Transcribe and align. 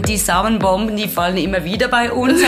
Und 0.00 0.08
die 0.08 0.16
Samenbomben, 0.16 0.96
die 0.96 1.08
fallen 1.08 1.36
immer 1.36 1.62
wieder 1.62 1.86
bei 1.88 2.10
uns. 2.10 2.40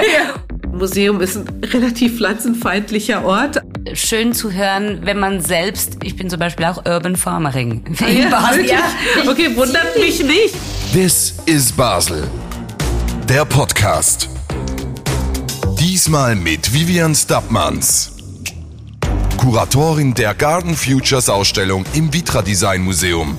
Museum 0.72 1.22
ist 1.22 1.36
ein 1.36 1.48
relativ 1.64 2.18
pflanzenfeindlicher 2.18 3.24
Ort. 3.24 3.62
Schön 3.94 4.34
zu 4.34 4.52
hören, 4.52 4.98
wenn 5.00 5.18
man 5.18 5.40
selbst, 5.40 5.96
ich 6.02 6.16
bin 6.16 6.28
zum 6.28 6.38
Beispiel 6.38 6.66
auch 6.66 6.84
Urban 6.84 7.16
Farmering. 7.16 7.82
Ah, 7.98 8.08
ja, 8.08 8.28
Basel. 8.28 8.66
Ja. 8.66 8.82
Okay, 9.26 9.56
wundert 9.56 9.96
mich 9.98 10.22
nicht. 10.22 10.54
This 10.92 11.32
is 11.46 11.72
Basel. 11.72 12.28
Der 13.26 13.46
Podcast. 13.46 14.28
Diesmal 15.80 16.36
mit 16.36 16.74
Vivian 16.74 17.14
Stappmanns. 17.14 18.12
Kuratorin 19.38 20.12
der 20.12 20.34
Garden 20.34 20.76
Futures 20.76 21.30
Ausstellung 21.30 21.86
im 21.94 22.12
Vitra 22.12 22.42
Design 22.42 22.82
Museum. 22.82 23.38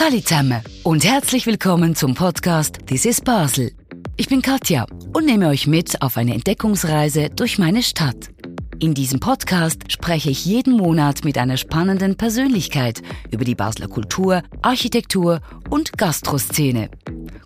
Salut 0.00 0.26
zusammen 0.26 0.62
und 0.82 1.04
herzlich 1.04 1.44
willkommen 1.44 1.94
zum 1.94 2.14
Podcast 2.14 2.86
This 2.86 3.04
is 3.04 3.20
Basel. 3.20 3.70
Ich 4.16 4.28
bin 4.28 4.40
Katja 4.40 4.86
und 5.12 5.26
nehme 5.26 5.48
euch 5.48 5.66
mit 5.66 6.00
auf 6.00 6.16
eine 6.16 6.32
Entdeckungsreise 6.32 7.28
durch 7.28 7.58
meine 7.58 7.82
Stadt. 7.82 8.30
In 8.78 8.94
diesem 8.94 9.20
Podcast 9.20 9.92
spreche 9.92 10.30
ich 10.30 10.46
jeden 10.46 10.78
Monat 10.78 11.22
mit 11.22 11.36
einer 11.36 11.58
spannenden 11.58 12.16
Persönlichkeit 12.16 13.02
über 13.30 13.44
die 13.44 13.54
Basler 13.54 13.88
Kultur, 13.88 14.42
Architektur 14.62 15.42
und 15.68 15.98
Gastroszene. 15.98 16.90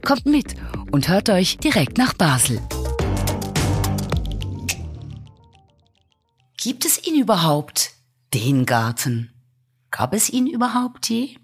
Kommt 0.05 0.27
mit 0.27 0.55
und 0.93 1.09
hört 1.09 1.31
euch 1.31 1.59
direkt 1.59 1.99
nach 1.99 2.15
Basel. 2.15 2.61
Gibt 6.57 6.85
es 6.85 7.05
ihn 7.05 7.21
überhaupt, 7.21 7.95
den 8.33 8.65
Garten? 8.65 9.33
Gab 9.91 10.15
es 10.15 10.31
ihn 10.31 10.47
überhaupt 10.47 11.09
je? 11.09 11.35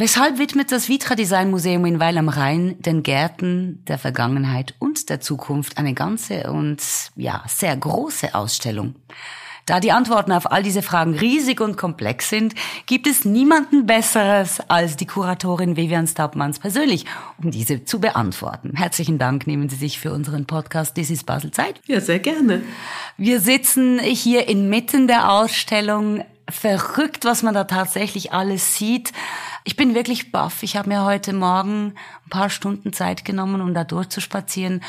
Weshalb 0.00 0.38
widmet 0.38 0.72
das 0.72 0.88
Vitra 0.88 1.14
Design 1.14 1.50
Museum 1.50 1.84
in 1.84 2.00
Weil 2.00 2.16
am 2.16 2.30
Rhein 2.30 2.76
den 2.78 3.02
Gärten 3.02 3.84
der 3.86 3.98
Vergangenheit 3.98 4.74
und 4.78 5.10
der 5.10 5.20
Zukunft 5.20 5.76
eine 5.76 5.92
ganze 5.92 6.50
und 6.50 6.82
ja, 7.16 7.44
sehr 7.46 7.76
große 7.76 8.34
Ausstellung? 8.34 8.94
Da 9.66 9.78
die 9.78 9.92
Antworten 9.92 10.32
auf 10.32 10.50
all 10.50 10.62
diese 10.62 10.80
Fragen 10.80 11.12
riesig 11.12 11.60
und 11.60 11.76
komplex 11.76 12.30
sind, 12.30 12.54
gibt 12.86 13.06
es 13.06 13.26
niemanden 13.26 13.84
Besseres 13.84 14.60
als 14.68 14.96
die 14.96 15.06
Kuratorin 15.06 15.76
Vivian 15.76 16.06
Staubmanns 16.06 16.60
persönlich, 16.60 17.04
um 17.36 17.50
diese 17.50 17.84
zu 17.84 18.00
beantworten. 18.00 18.72
Herzlichen 18.76 19.18
Dank 19.18 19.46
nehmen 19.46 19.68
Sie 19.68 19.76
sich 19.76 20.00
für 20.00 20.12
unseren 20.12 20.46
Podcast 20.46 20.94
This 20.94 21.10
is 21.10 21.24
Basel 21.24 21.50
Zeit. 21.50 21.78
Ja, 21.86 22.00
sehr 22.00 22.20
gerne. 22.20 22.62
Wir 23.18 23.38
sitzen 23.38 24.00
hier 24.00 24.48
inmitten 24.48 25.08
der 25.08 25.30
Ausstellung. 25.30 26.24
Verrückt, 26.50 27.24
was 27.24 27.42
man 27.42 27.54
da 27.54 27.64
tatsächlich 27.64 28.32
alles 28.32 28.76
sieht. 28.76 29.12
Ich 29.64 29.76
bin 29.76 29.94
wirklich 29.94 30.32
baff. 30.32 30.62
Ich 30.62 30.76
habe 30.76 30.88
mir 30.88 31.04
heute 31.04 31.32
Morgen 31.32 31.94
ein 32.26 32.30
paar 32.30 32.50
Stunden 32.50 32.92
Zeit 32.92 33.24
genommen, 33.24 33.60
um 33.60 33.74
da 33.74 33.84
durchzuspazieren 33.84 34.82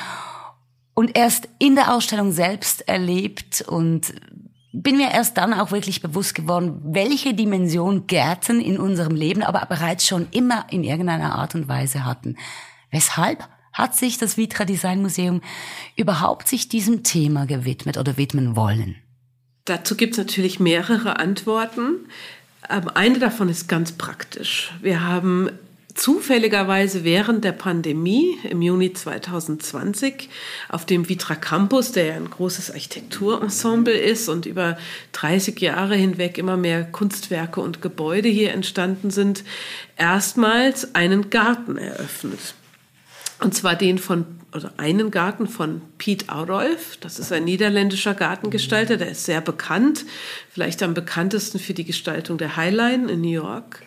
und 0.94 1.18
erst 1.18 1.50
in 1.60 1.76
der 1.76 1.94
Ausstellung 1.94 2.32
selbst 2.32 2.88
erlebt 2.88 3.62
und 3.62 4.14
bin 4.74 4.98
mir 4.98 5.12
erst 5.12 5.38
dann 5.38 5.54
auch 5.54 5.72
wirklich 5.72 6.02
bewusst 6.02 6.36
geworden, 6.36 6.80
welche 6.84 7.34
Dimension 7.34 8.08
Gärten 8.08 8.62
in 8.62 8.80
unserem 8.80 9.16
Leben 9.16 9.44
aber 9.44 9.66
bereits 9.66 10.08
schon 10.08 10.28
immer 10.32 10.66
in 10.70 10.84
irgendeiner 10.84 11.36
Art 11.36 11.56
und 11.56 11.68
Weise 11.68 12.06
hatten. 12.06 12.38
Weshalb 12.90 13.48
hat 13.74 13.96
sich 13.96 14.18
das 14.18 14.38
Vitra 14.38 14.66
Design 14.66 15.02
Museum 15.02 15.42
überhaupt 15.96 16.48
sich 16.48 16.70
diesem 16.70 17.04
Thema 17.04 17.46
gewidmet 17.46 17.98
oder 17.98 18.18
widmen 18.18 18.56
wollen? 18.56 18.96
Dazu 19.66 19.96
gibt 19.96 20.14
es 20.14 20.18
natürlich 20.18 20.60
mehrere 20.60 21.20
Antworten. 21.20 22.08
Ähm, 22.70 22.90
eine 22.94 23.20
davon 23.20 23.50
ist 23.50 23.68
ganz 23.68 23.92
praktisch. 23.92 24.72
Wir 24.82 25.04
haben 25.04 25.50
zufälligerweise 25.94 27.04
während 27.04 27.44
der 27.44 27.52
Pandemie 27.52 28.38
im 28.50 28.62
Juni 28.62 28.94
2020 28.94 30.30
auf 30.70 30.86
dem 30.86 31.10
Vitra 31.10 31.36
Campus, 31.36 31.92
der 31.92 32.06
ja 32.06 32.16
ein 32.16 32.30
großes 32.30 32.72
Architekturensemble 32.72 33.94
ist 33.94 34.30
und 34.30 34.46
über 34.46 34.78
30 35.12 35.60
Jahre 35.60 35.96
hinweg 35.96 36.38
immer 36.38 36.58
mehr 36.58 36.84
Kunstwerke 36.84 37.62
und 37.62 37.82
Gebäude 37.82 38.30
hier 38.30 38.54
entstanden 38.54 39.12
sind, 39.12 39.44
erstmals 39.98 40.96
einen 40.96 41.30
Garten 41.30 41.78
eröffnet. 41.78 42.56
Und 43.42 43.56
zwar 43.56 43.76
den 43.76 43.98
von, 43.98 44.26
oder 44.56 44.72
einen 44.78 45.10
Garten 45.10 45.48
von 45.48 45.82
Piet 45.98 46.30
Audolf. 46.30 46.98
Das 47.02 47.18
ist 47.18 47.32
ein 47.32 47.44
niederländischer 47.44 48.14
Gartengestalter, 48.14 48.98
der 48.98 49.10
ist 49.10 49.26
sehr 49.26 49.42
bekannt, 49.42 50.06
vielleicht 50.50 50.84
am 50.84 50.94
bekanntesten 50.94 51.58
für 51.58 51.74
die 51.74 51.84
Gestaltung 51.84 52.38
der 52.38 52.56
Highline 52.56 53.10
in 53.10 53.22
New 53.22 53.32
York. 53.32 53.82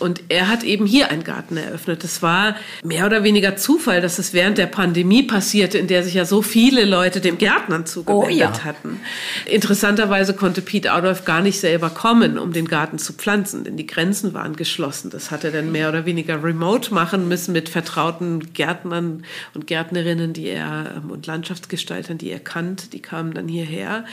Und 0.00 0.22
er 0.28 0.48
hat 0.48 0.62
eben 0.62 0.86
hier 0.86 1.10
einen 1.10 1.24
Garten 1.24 1.56
eröffnet. 1.56 2.02
Das 2.02 2.22
war 2.22 2.56
mehr 2.82 3.06
oder 3.06 3.22
weniger 3.22 3.56
Zufall, 3.56 4.00
dass 4.00 4.18
es 4.18 4.32
während 4.32 4.58
der 4.58 4.66
Pandemie 4.66 5.22
passierte, 5.22 5.78
in 5.78 5.86
der 5.86 6.02
sich 6.02 6.14
ja 6.14 6.24
so 6.24 6.42
viele 6.42 6.84
Leute 6.84 7.20
dem 7.20 7.38
Gärtnern 7.38 7.86
zugewendet 7.86 8.30
oh, 8.30 8.58
ja. 8.58 8.64
hatten. 8.64 9.00
Interessanterweise 9.46 10.34
konnte 10.34 10.62
Pete 10.62 10.92
Adolf 10.92 11.24
gar 11.24 11.42
nicht 11.42 11.60
selber 11.60 11.90
kommen, 11.90 12.38
um 12.38 12.52
den 12.52 12.66
Garten 12.66 12.98
zu 12.98 13.12
pflanzen, 13.12 13.64
denn 13.64 13.76
die 13.76 13.86
Grenzen 13.86 14.34
waren 14.34 14.56
geschlossen. 14.56 15.10
Das 15.10 15.30
hat 15.30 15.44
er 15.44 15.50
dann 15.50 15.70
mehr 15.72 15.88
oder 15.88 16.06
weniger 16.06 16.42
remote 16.42 16.92
machen 16.94 17.28
müssen 17.28 17.52
mit 17.52 17.68
vertrauten 17.68 18.52
Gärtnern 18.52 19.24
und 19.54 19.66
Gärtnerinnen, 19.66 20.32
die 20.32 20.48
er 20.48 20.94
ähm, 20.96 21.10
und 21.10 21.26
Landschaftsgestaltern, 21.26 22.18
die 22.18 22.30
er 22.30 22.40
kannt. 22.40 22.92
Die 22.92 23.00
kamen 23.00 23.34
dann 23.34 23.48
hierher. 23.48 24.04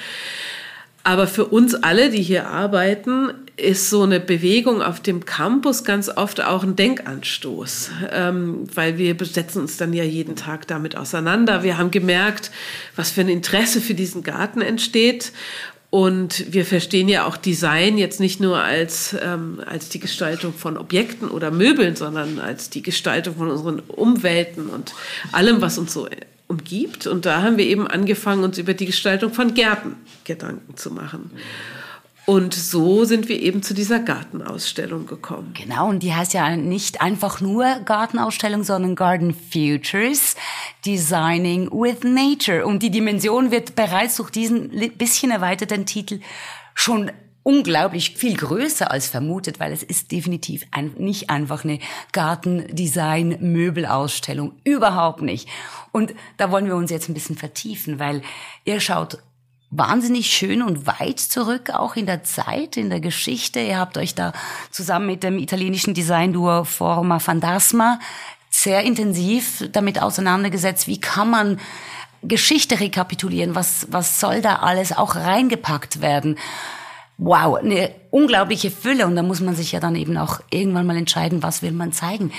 Aber 1.04 1.26
für 1.28 1.46
uns 1.46 1.74
alle, 1.74 2.10
die 2.10 2.22
hier 2.22 2.48
arbeiten, 2.50 3.32
ist 3.58 3.90
so 3.90 4.04
eine 4.04 4.20
Bewegung 4.20 4.84
auf 4.84 5.00
dem 5.00 5.26
Campus 5.26 5.84
ganz 5.84 6.10
oft 6.10 6.42
auch 6.42 6.64
ein 6.64 6.76
Denkanstoß, 6.76 7.90
ähm, 8.12 8.68
weil 8.74 9.00
wir 9.00 9.16
setzen 9.26 9.62
uns 9.62 9.78
dann 9.78 9.94
ja 9.94 10.04
jeden 10.04 10.36
Tag 10.36 10.68
damit 10.68 10.96
auseinander. 10.96 11.64
Wir 11.64 11.80
haben 11.80 11.90
gemerkt, 11.90 12.52
was 12.96 13.10
für 13.10 13.22
ein 13.22 13.30
Interesse 13.30 13.82
für 13.82 13.96
diesen 13.96 14.22
Garten 14.22 14.62
entsteht. 14.62 15.32
Und 15.90 16.54
wir 16.54 16.66
verstehen 16.66 17.08
ja 17.08 17.26
auch 17.26 17.38
Design 17.38 17.98
jetzt 17.98 18.20
nicht 18.20 18.40
nur 18.40 18.62
als, 18.62 19.16
ähm, 19.22 19.62
als 19.66 19.90
die 19.90 20.00
Gestaltung 20.00 20.54
von 20.54 20.78
Objekten 20.78 21.30
oder 21.30 21.50
Möbeln, 21.50 21.96
sondern 21.96 22.40
als 22.40 22.70
die 22.70 22.82
Gestaltung 22.82 23.38
von 23.38 23.50
unseren 23.50 23.80
Umwelten 23.80 24.68
und 24.68 24.94
allem, 25.32 25.62
was 25.62 25.78
uns 25.78 25.94
so 25.94 26.08
umgibt. 26.48 27.08
Und 27.08 27.26
da 27.26 27.42
haben 27.42 27.58
wir 27.58 27.66
eben 27.66 27.88
angefangen, 27.88 28.44
uns 28.44 28.58
über 28.58 28.74
die 28.74 28.86
Gestaltung 28.86 29.34
von 29.34 29.54
Gärten 29.54 29.96
Gedanken 30.26 30.76
zu 30.76 30.92
machen. 30.92 31.32
Und 32.30 32.54
so 32.54 33.06
sind 33.06 33.30
wir 33.30 33.42
eben 33.42 33.64
zu 33.64 33.74
dieser 33.74 34.02
Gartenausstellung 34.02 35.06
gekommen. 35.06 35.54
Genau, 35.54 35.88
und 35.88 36.04
die 36.04 36.14
heißt 36.14 36.34
ja 36.34 36.58
nicht 36.58 37.00
einfach 37.00 37.40
nur 37.40 37.64
Gartenausstellung, 37.86 38.66
sondern 38.66 38.98
Garden 38.98 39.34
Futures, 39.34 40.36
Designing 40.86 41.72
with 41.72 42.04
Nature. 42.04 42.66
Und 42.66 42.84
die 42.84 42.92
Dimension 42.92 43.50
wird 43.50 43.76
bereits 43.76 44.18
durch 44.18 44.30
diesen 44.30 44.72
bisschen 44.98 45.32
erweiterten 45.32 45.86
Titel 45.86 46.20
schon 46.76 47.14
unglaublich 47.44 48.18
viel 48.18 48.36
größer 48.36 48.92
als 48.92 49.08
vermutet, 49.08 49.62
weil 49.62 49.72
es 49.72 49.82
ist 49.82 50.12
definitiv 50.12 50.66
ein, 50.72 50.96
nicht 50.98 51.30
einfach 51.30 51.64
eine 51.64 51.80
Gartendesign-Möbelausstellung. 52.12 54.52
Überhaupt 54.66 55.22
nicht. 55.22 55.48
Und 55.94 56.14
da 56.36 56.52
wollen 56.52 56.66
wir 56.66 56.76
uns 56.76 56.92
jetzt 56.92 57.08
ein 57.08 57.14
bisschen 57.14 57.38
vertiefen, 57.38 58.00
weil 58.00 58.22
ihr 58.66 58.82
schaut 58.82 59.20
wahnsinnig 59.70 60.28
schön 60.28 60.62
und 60.62 60.88
weit 60.88 61.20
zurück, 61.20 61.72
auch 61.72 61.96
in 61.96 62.06
der 62.06 62.24
Zeit, 62.24 62.78
in 62.78 62.90
der 62.90 63.00
Geschichte. 63.00 63.60
Ihr 63.60 63.78
habt 63.78 63.98
euch 63.98 64.16
da 64.16 64.34
zusammen 64.72 65.08
mit 65.08 65.24
dem 65.24 65.38
italienischen 65.38 65.94
Design-Duo 65.94 66.64
Forma 66.64 67.20
Fantasma 67.20 68.00
sehr 68.50 68.84
intensiv 68.84 69.70
damit 69.72 70.02
auseinandergesetzt, 70.02 70.88
wie 70.88 71.00
kann 71.00 71.30
man 71.30 71.60
Geschichte 72.24 72.80
rekapitulieren, 72.80 73.56
was, 73.56 73.88
was 73.92 74.20
soll 74.20 74.42
da 74.42 74.58
alles 74.58 74.92
auch 74.92 75.16
reingepackt 75.16 76.02
werden 76.02 76.38
wow, 77.18 77.56
eine 77.56 77.92
unglaubliche 78.12 78.72
Fülle. 78.72 79.06
Und 79.06 79.16
da 79.16 79.24
muss 79.24 79.42
man 79.42 79.56
sich 79.56 79.72
ja 79.72 79.80
dann 79.80 79.96
eben 79.96 80.18
auch 80.18 80.40
irgendwann 80.50 80.86
mal 80.86 80.98
entscheiden, 80.98 81.44
was 81.44 81.62
will 81.62 81.72
man 81.72 81.92
zeigen. 81.92 82.32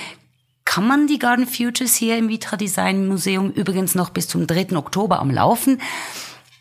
Kann 0.65 0.87
man 0.87 1.07
die 1.07 1.19
Garden 1.19 1.47
Futures 1.47 1.95
hier 1.95 2.17
im 2.17 2.29
Vitra 2.29 2.55
Design 2.55 3.07
Museum 3.07 3.51
übrigens 3.51 3.95
noch 3.95 4.09
bis 4.09 4.27
zum 4.27 4.45
3. 4.47 4.75
Oktober 4.75 5.19
am 5.19 5.31
Laufen 5.31 5.81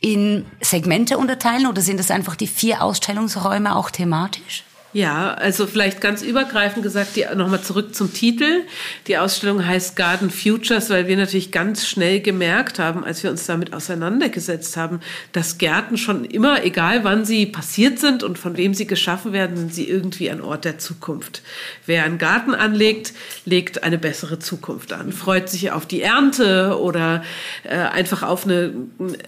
in 0.00 0.47
Segmente 0.61 1.19
unterteilen 1.19 1.67
oder 1.67 1.83
sind 1.83 1.99
es 1.99 2.11
einfach 2.11 2.37
die 2.37 2.47
vier 2.47 2.83
Ausstellungsräume 2.83 3.75
auch 3.75 3.91
thematisch? 3.91 4.65
Ja, 4.94 5.35
also 5.35 5.67
vielleicht 5.67 6.00
ganz 6.00 6.23
übergreifend 6.23 6.82
gesagt, 6.82 7.11
nochmal 7.37 7.61
zurück 7.61 7.94
zum 7.94 8.14
Titel. 8.14 8.62
Die 9.06 9.19
Ausstellung 9.19 9.67
heißt 9.67 9.96
Garden 9.96 10.31
Futures, 10.31 10.88
weil 10.88 11.06
wir 11.06 11.17
natürlich 11.19 11.52
ganz 11.52 11.87
schnell 11.87 12.20
gemerkt 12.20 12.79
haben, 12.79 13.05
als 13.05 13.23
wir 13.23 13.31
uns 13.31 13.44
damit 13.44 13.75
auseinandergesetzt 13.75 14.79
haben, 14.79 15.00
dass 15.32 15.58
Gärten 15.58 15.99
schon 15.99 16.25
immer, 16.25 16.64
egal 16.64 17.05
wann 17.05 17.26
sie 17.26 17.44
passiert 17.44 17.99
sind 17.99 18.23
und 18.23 18.38
von 18.38 18.56
wem 18.56 18.73
sie 18.73 18.87
geschaffen 18.87 19.35
werden, 19.35 19.58
sind 19.58 19.75
sie 19.75 19.87
irgendwie 19.87 20.31
ein 20.31 20.40
Ort 20.40 20.64
der 20.64 20.79
Zukunft. 20.79 21.43
Wer 21.84 22.05
einen 22.05 22.17
Garten 22.17 22.55
anlegt, 22.55 23.12
legt 23.44 23.82
eine 23.82 23.99
bessere 23.99 24.38
Zukunft 24.38 24.94
an, 24.94 25.12
freut 25.12 25.50
sich 25.50 25.70
auf 25.70 25.84
die 25.84 26.00
Ernte 26.00 26.79
oder 26.81 27.23
äh, 27.64 27.76
einfach 27.76 28.23
auf 28.23 28.46
eine, 28.46 28.73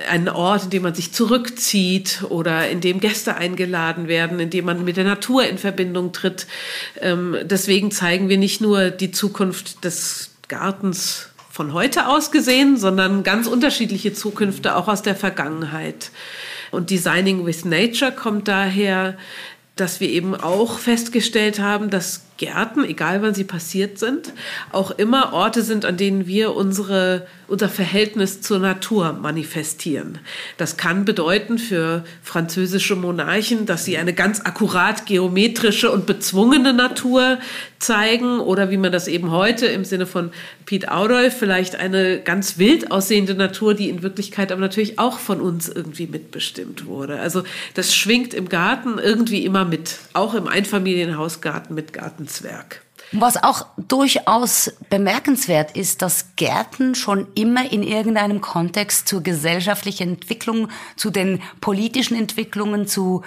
einen 0.09 0.31
Ort, 0.31 0.65
in 0.65 0.71
dem 0.71 0.85
man 0.85 0.95
sich 0.95 1.13
zurückzieht 1.13 2.25
oder 2.31 2.71
in 2.71 2.81
dem 2.81 2.99
Gäste 2.99 3.37
eingeladen 3.37 4.09
werden, 4.09 4.41
in 4.41 4.49
dem 4.49 4.65
man 4.65 4.87
mit 4.87 4.97
der 4.97 5.05
Natur 5.05 5.50
in 5.51 5.59
Verbindung 5.59 6.13
tritt. 6.13 6.47
Ähm, 7.01 7.37
deswegen 7.43 7.91
zeigen 7.91 8.29
wir 8.29 8.39
nicht 8.39 8.61
nur 8.61 8.91
die 8.91 9.11
Zukunft 9.11 9.85
des 9.85 10.31
Gartens 10.49 11.31
von 11.51 11.73
heute 11.73 12.09
aus 12.09 12.31
gesehen, 12.31 12.77
sondern 12.77 13.23
ganz 13.23 13.47
unterschiedliche 13.47 14.15
Zukünfte 14.15 14.77
auch 14.77 14.89
aus 14.89 15.03
der 15.03 15.17
Vergangenheit. 15.17 16.11
Und 16.71 16.91
Designing 16.91 17.45
with 17.45 17.65
Nature 17.65 18.13
kommt 18.13 18.49
daher, 18.49 19.19
dass 19.77 20.01
wir 20.01 20.09
eben 20.09 20.35
auch 20.35 20.79
festgestellt 20.79 21.59
haben, 21.59 21.91
dass 21.91 22.23
Gärten, 22.41 22.85
egal 22.85 23.21
wann 23.21 23.35
sie 23.35 23.45
passiert 23.45 23.99
sind, 23.99 24.33
auch 24.73 24.91
immer 24.93 25.35
Orte 25.35 25.61
sind, 25.61 25.85
an 25.85 25.99
denen 25.99 26.27
wir 26.27 26.57
unsere, 26.57 27.27
unser 27.49 27.69
Verhältnis 27.69 28.41
zur 28.41 28.59
Natur 28.59 29.13
manifestieren. 29.13 30.19
Das 30.57 30.79
kann 30.79 31.05
bedeuten 31.05 31.59
für 31.59 32.03
französische 32.23 32.97
Monarchen, 32.97 33.67
dass 33.67 33.85
sie 33.85 33.99
eine 33.99 34.15
ganz 34.15 34.41
akkurat 34.41 35.05
geometrische 35.05 35.91
und 35.91 36.07
bezwungene 36.07 36.73
Natur 36.73 37.39
zeigen 37.79 38.41
oder 38.41 38.71
wie 38.71 38.77
man 38.79 38.93
das 38.93 39.07
eben 39.07 39.31
heute 39.31 39.67
im 39.67 39.85
Sinne 39.85 40.07
von 40.07 40.31
Piet 40.65 40.89
Audolf 40.89 41.37
vielleicht 41.37 41.77
eine 41.77 42.21
ganz 42.21 42.57
wild 42.57 42.91
aussehende 42.91 43.35
Natur, 43.35 43.75
die 43.75 43.91
in 43.91 44.03
Wirklichkeit 44.03 44.51
aber 44.51 44.61
natürlich 44.63 44.99
auch 44.99 45.19
von 45.19 45.41
uns 45.43 45.69
irgendwie 45.69 46.07
mitbestimmt 46.07 46.87
wurde. 46.87 47.19
Also 47.19 47.43
das 47.75 47.95
schwingt 47.95 48.33
im 48.33 48.49
Garten 48.49 48.99
irgendwie 48.99 49.45
immer 49.45 49.65
mit, 49.67 49.99
auch 50.15 50.35
im 50.35 50.47
Einfamilienhausgarten 50.47 51.75
mit 51.75 51.93
Garten 51.93 52.29
Lebenswerk. 52.31 52.83
Was 53.13 53.43
auch 53.43 53.67
durchaus 53.77 54.73
bemerkenswert 54.89 55.77
ist, 55.77 56.01
dass 56.01 56.37
Gärten 56.37 56.95
schon 56.95 57.27
immer 57.35 57.73
in 57.73 57.83
irgendeinem 57.83 58.41
Kontext 58.41 59.09
zur 59.09 59.23
gesellschaftlichen 59.23 60.11
Entwicklung, 60.11 60.69
zu 60.97 61.11
den 61.11 61.43
politischen 61.61 62.17
Entwicklungen, 62.17 62.87
zu 62.87 63.23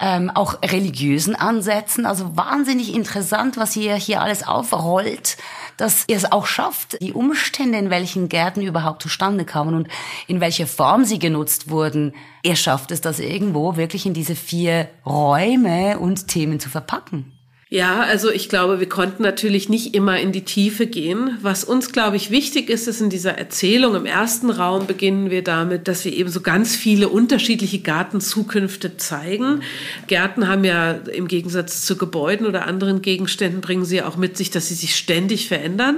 ähm, 0.00 0.30
auch 0.30 0.60
religiösen 0.62 1.36
Ansätzen. 1.36 2.06
Also 2.06 2.36
wahnsinnig 2.36 2.92
interessant, 2.92 3.56
was 3.56 3.76
ihr 3.76 3.94
hier 3.94 4.20
alles 4.20 4.44
aufrollt, 4.44 5.36
dass 5.76 6.04
ihr 6.08 6.16
es 6.16 6.32
auch 6.32 6.46
schafft, 6.46 7.00
die 7.00 7.12
Umstände, 7.12 7.78
in 7.78 7.90
welchen 7.90 8.28
Gärten 8.28 8.62
überhaupt 8.62 9.02
zustande 9.02 9.44
kamen 9.44 9.74
und 9.74 9.88
in 10.26 10.40
welcher 10.40 10.66
Form 10.66 11.04
sie 11.04 11.20
genutzt 11.20 11.70
wurden. 11.70 12.14
Ihr 12.42 12.56
schafft 12.56 12.90
es, 12.90 13.00
das 13.00 13.20
irgendwo 13.20 13.76
wirklich 13.76 14.06
in 14.06 14.14
diese 14.14 14.34
vier 14.34 14.88
Räume 15.06 16.00
und 16.00 16.26
Themen 16.26 16.58
zu 16.58 16.68
verpacken. 16.68 17.39
Ja, 17.72 18.00
also 18.00 18.32
ich 18.32 18.48
glaube, 18.48 18.80
wir 18.80 18.88
konnten 18.88 19.22
natürlich 19.22 19.68
nicht 19.68 19.94
immer 19.94 20.18
in 20.18 20.32
die 20.32 20.44
Tiefe 20.44 20.88
gehen. 20.88 21.38
Was 21.40 21.62
uns, 21.62 21.92
glaube 21.92 22.16
ich, 22.16 22.32
wichtig 22.32 22.68
ist, 22.68 22.88
ist 22.88 23.00
in 23.00 23.10
dieser 23.10 23.38
Erzählung 23.38 23.94
im 23.94 24.06
ersten 24.06 24.50
Raum 24.50 24.88
beginnen 24.88 25.30
wir 25.30 25.44
damit, 25.44 25.86
dass 25.86 26.04
wir 26.04 26.12
eben 26.12 26.30
so 26.30 26.40
ganz 26.40 26.74
viele 26.74 27.08
unterschiedliche 27.08 27.78
Gartenzukünfte 27.78 28.96
zeigen. 28.96 29.62
Gärten 30.08 30.48
haben 30.48 30.64
ja 30.64 30.94
im 30.94 31.28
Gegensatz 31.28 31.86
zu 31.86 31.96
Gebäuden 31.96 32.44
oder 32.44 32.66
anderen 32.66 33.02
Gegenständen 33.02 33.60
bringen 33.60 33.84
sie 33.84 34.02
auch 34.02 34.16
mit 34.16 34.36
sich, 34.36 34.50
dass 34.50 34.66
sie 34.66 34.74
sich 34.74 34.96
ständig 34.96 35.46
verändern. 35.46 35.96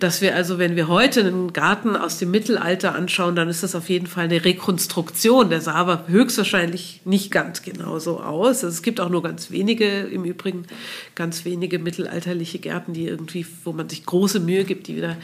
Dass 0.00 0.20
wir 0.20 0.34
also, 0.34 0.58
wenn 0.58 0.74
wir 0.74 0.88
heute 0.88 1.20
einen 1.20 1.52
Garten 1.52 1.94
aus 1.94 2.18
dem 2.18 2.32
Mittelalter 2.32 2.92
anschauen, 2.96 3.36
dann 3.36 3.48
ist 3.48 3.62
das 3.62 3.76
auf 3.76 3.88
jeden 3.88 4.08
Fall 4.08 4.24
eine 4.24 4.44
Rekonstruktion. 4.44 5.48
Der 5.48 5.60
sah 5.60 5.74
aber 5.74 6.08
höchstwahrscheinlich 6.08 7.02
nicht 7.04 7.30
ganz 7.30 7.62
genau 7.62 8.00
so 8.00 8.18
aus. 8.18 8.64
Also 8.64 8.74
es 8.74 8.82
gibt 8.82 8.98
auch 8.98 9.10
nur 9.10 9.22
ganz 9.22 9.52
wenige 9.52 9.86
im 9.86 10.24
Übrigen 10.24 10.66
ganz 11.14 11.44
wenige 11.44 11.78
mittelalterliche 11.78 12.58
Gärten, 12.58 12.92
die 12.92 13.06
irgendwie, 13.06 13.46
wo 13.64 13.72
man 13.72 13.88
sich 13.88 14.04
große 14.04 14.40
Mühe 14.40 14.64
gibt, 14.64 14.88
die 14.88 14.96
wieder 14.96 15.16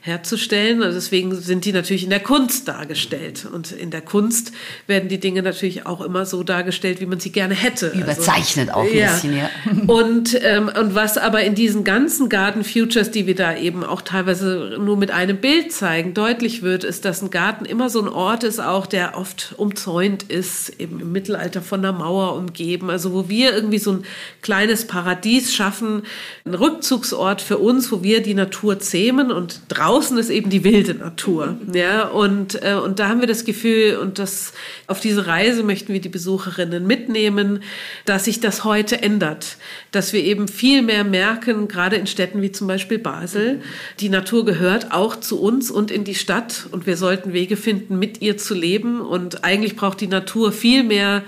herzustellen. 0.00 0.82
Also 0.82 0.98
deswegen 0.98 1.34
sind 1.34 1.64
die 1.64 1.72
natürlich 1.72 2.04
in 2.04 2.10
der 2.10 2.20
Kunst 2.20 2.68
dargestellt. 2.68 3.46
Und 3.50 3.72
in 3.72 3.90
der 3.90 4.00
Kunst 4.00 4.52
werden 4.86 5.08
die 5.08 5.18
Dinge 5.18 5.42
natürlich 5.42 5.86
auch 5.86 6.00
immer 6.00 6.26
so 6.26 6.42
dargestellt, 6.42 7.00
wie 7.00 7.06
man 7.06 7.20
sie 7.20 7.32
gerne 7.32 7.54
hätte. 7.54 7.86
Also 7.86 8.00
Überzeichnet 8.00 8.68
also, 8.68 8.80
auch 8.80 8.90
ein 8.90 8.96
ja. 8.96 9.12
bisschen, 9.12 9.36
ja. 9.36 9.50
Und, 9.86 10.38
ähm, 10.42 10.68
und 10.68 10.94
was 10.94 11.18
aber 11.18 11.42
in 11.42 11.54
diesen 11.54 11.84
ganzen 11.84 12.28
Garden 12.28 12.64
Futures, 12.64 13.10
die 13.10 13.26
wir 13.26 13.34
da 13.34 13.56
eben 13.56 13.84
auch 13.84 14.02
teilweise 14.02 14.76
nur 14.78 14.96
mit 14.96 15.10
einem 15.10 15.38
Bild 15.38 15.72
zeigen, 15.72 16.14
deutlich 16.14 16.62
wird, 16.62 16.84
ist, 16.84 17.04
dass 17.04 17.22
ein 17.22 17.30
Garten 17.30 17.64
immer 17.64 17.88
so 17.90 18.00
ein 18.00 18.08
Ort 18.08 18.44
ist, 18.44 18.60
auch 18.60 18.86
der 18.86 19.16
oft 19.16 19.54
umzäunt 19.56 20.24
ist, 20.24 20.70
eben 20.78 21.00
im 21.00 21.12
Mittelalter 21.12 21.62
von 21.62 21.80
einer 21.80 21.92
Mauer 21.92 22.36
umgeben. 22.36 22.90
Also 22.90 23.12
wo 23.12 23.28
wir 23.28 23.54
irgendwie 23.54 23.78
so 23.78 23.92
ein 23.92 24.04
kleines 24.42 24.86
Paradies 24.86 25.27
Paradies 25.28 25.54
schaffen, 25.54 26.02
einen 26.46 26.54
Rückzugsort 26.54 27.42
für 27.42 27.58
uns, 27.58 27.92
wo 27.92 28.02
wir 28.02 28.22
die 28.22 28.32
Natur 28.32 28.78
zähmen. 28.80 29.30
Und 29.30 29.60
draußen 29.68 30.16
ist 30.16 30.30
eben 30.30 30.48
die 30.48 30.64
wilde 30.64 30.94
Natur. 30.94 31.58
Ja, 31.72 32.08
und, 32.08 32.62
äh, 32.62 32.74
und 32.74 32.98
da 32.98 33.08
haben 33.08 33.20
wir 33.20 33.26
das 33.26 33.44
Gefühl, 33.44 33.98
und 33.98 34.18
das, 34.18 34.54
auf 34.86 35.00
diese 35.00 35.26
Reise 35.26 35.62
möchten 35.64 35.92
wir 35.92 36.00
die 36.00 36.08
Besucherinnen 36.08 36.86
mitnehmen, 36.86 37.62
dass 38.06 38.24
sich 38.24 38.40
das 38.40 38.64
heute 38.64 39.02
ändert, 39.02 39.58
dass 39.90 40.14
wir 40.14 40.24
eben 40.24 40.48
viel 40.48 40.80
mehr 40.80 41.04
merken, 41.04 41.68
gerade 41.68 41.96
in 41.96 42.06
Städten 42.06 42.40
wie 42.40 42.52
zum 42.52 42.66
Beispiel 42.66 42.98
Basel, 42.98 43.60
die 44.00 44.08
Natur 44.08 44.46
gehört 44.46 44.92
auch 44.92 45.16
zu 45.16 45.40
uns 45.40 45.70
und 45.70 45.90
in 45.90 46.04
die 46.04 46.14
Stadt. 46.14 46.68
Und 46.70 46.86
wir 46.86 46.96
sollten 46.96 47.34
Wege 47.34 47.58
finden, 47.58 47.98
mit 47.98 48.22
ihr 48.22 48.38
zu 48.38 48.54
leben. 48.54 49.02
Und 49.02 49.44
eigentlich 49.44 49.76
braucht 49.76 50.00
die 50.00 50.06
Natur 50.06 50.52
viel 50.52 50.84
mehr 50.84 51.22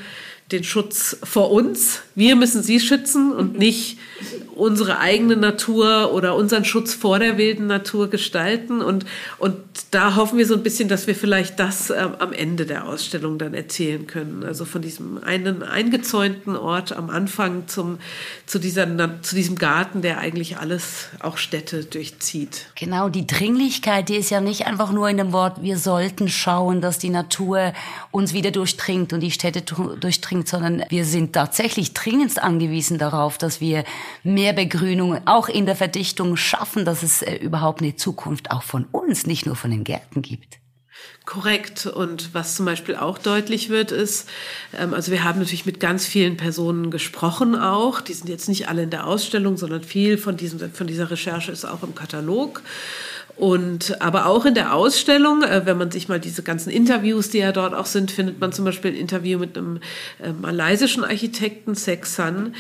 den 0.53 0.65
Schutz 0.65 1.17
vor 1.23 1.51
uns. 1.51 2.03
Wir 2.21 2.37
müssen 2.37 2.63
sie 2.63 2.81
schützen 2.81 3.33
und 3.33 3.59
nicht 3.59 3.97
unsere 4.55 4.99
eigene 4.99 5.37
Natur 5.37 6.13
oder 6.13 6.37
unseren 6.37 6.67
Schutz 6.67 6.93
vor 6.93 7.19
der 7.19 7.39
wilden 7.39 7.67
Natur 7.67 8.11
gestalten. 8.11 8.83
Und, 8.83 9.07
und 9.39 9.57
da 9.91 10.17
hoffen 10.17 10.37
wir 10.37 10.47
so 10.47 10.55
ein 10.55 10.63
bisschen, 10.63 10.89
dass 10.89 11.07
wir 11.07 11.15
vielleicht 11.15 11.59
das 11.59 11.89
äh, 11.89 12.09
am 12.19 12.35
Ende 12.35 12.67
der 12.67 12.87
Ausstellung 12.87 13.39
dann 13.39 13.55
erzählen 13.55 14.07
können. 14.07 14.45
Also 14.45 14.67
von 14.67 14.83
diesem 14.83 15.23
einen 15.25 15.63
eingezäunten 15.63 16.57
Ort 16.57 16.93
am 16.93 17.09
Anfang 17.09 17.69
zum, 17.69 17.99
zu, 18.45 18.59
dieser, 18.59 18.87
zu 19.23 19.35
diesem 19.35 19.57
Garten, 19.57 20.03
der 20.03 20.19
eigentlich 20.19 20.59
alles, 20.59 21.07
auch 21.21 21.39
Städte 21.39 21.85
durchzieht. 21.85 22.67
Genau, 22.75 23.09
die 23.09 23.27
Dringlichkeit, 23.27 24.11
die 24.11 24.17
ist 24.17 24.31
ja 24.31 24.43
nicht 24.43 24.67
einfach 24.67 24.93
nur 24.93 25.09
in 25.09 25.17
dem 25.17 25.33
Wort, 25.33 25.63
wir 25.63 25.79
sollten 25.79 26.29
schauen, 26.29 26.83
dass 26.83 26.99
die 26.99 27.11
Natur 27.11 27.73
uns 28.11 28.35
wieder 28.35 28.51
durchdringt 28.51 29.15
und 29.15 29.21
die 29.21 29.31
Städte 29.31 29.63
durchdringt, 29.63 30.49
sondern 30.49 30.85
wir 30.91 31.07
sind 31.07 31.33
tatsächlich 31.33 31.95
dringendst 32.11 32.43
angewiesen 32.43 32.99
darauf, 32.99 33.39
dass 33.39 33.61
wir 33.61 33.85
mehr 34.25 34.53
Begrünung 34.53 35.21
auch 35.27 35.49
in 35.49 35.65
der 35.65 35.77
Verdichtung 35.77 36.37
schaffen, 36.37 36.85
dass 36.85 37.03
es 37.03 37.23
äh, 37.23 37.37
überhaupt 37.37 37.83
eine 37.83 37.95
Zukunft 37.95 38.51
auch 38.51 38.65
von 38.65 38.85
uns, 38.91 39.27
nicht 39.27 39.47
nur 39.47 39.55
von 39.55 39.71
den 39.71 39.85
Gärten 39.85 40.21
gibt. 40.21 40.59
Korrekt. 41.25 41.87
Und 41.87 42.35
was 42.35 42.57
zum 42.57 42.67
Beispiel 42.67 42.97
auch 42.97 43.17
deutlich 43.17 43.69
wird, 43.69 43.93
ist, 43.93 44.29
ähm, 44.77 44.93
also 44.93 45.13
wir 45.13 45.23
haben 45.23 45.39
natürlich 45.39 45.67
mit 45.67 45.79
ganz 45.79 46.05
vielen 46.05 46.37
Personen 46.37 46.91
gesprochen 46.91 47.55
auch. 47.55 48.01
Die 48.01 48.15
sind 48.15 48.29
jetzt 48.29 48.49
nicht 48.49 48.69
alle 48.69 48.83
in 48.83 48.91
der 48.91 49.07
Ausstellung, 49.07 49.57
sondern 49.57 49.85
viel 49.85 50.19
von, 50.19 50.37
diesem, 50.37 50.73
von 50.73 50.89
dieser 50.89 51.11
Recherche 51.11 51.53
ist 51.53 51.65
auch 51.65 51.85
im 51.85 51.95
Katalog. 51.95 52.63
Und 53.41 54.03
aber 54.03 54.27
auch 54.27 54.45
in 54.45 54.53
der 54.53 54.75
Ausstellung, 54.75 55.43
äh, 55.43 55.63
wenn 55.65 55.79
man 55.79 55.91
sich 55.91 56.09
mal 56.09 56.21
diese 56.21 56.43
ganzen 56.43 56.69
Interviews, 56.69 57.31
die 57.31 57.39
ja 57.39 57.53
dort 57.53 57.73
auch 57.73 57.87
sind, 57.87 58.11
findet 58.11 58.39
man 58.39 58.53
zum 58.53 58.67
Beispiel 58.67 58.91
ein 58.91 58.99
Interview 58.99 59.39
mit 59.39 59.57
einem 59.57 59.81
äh, 60.23 60.31
malaysischen 60.33 61.05
Architekten, 61.05 61.75
Sexan, 61.75 62.55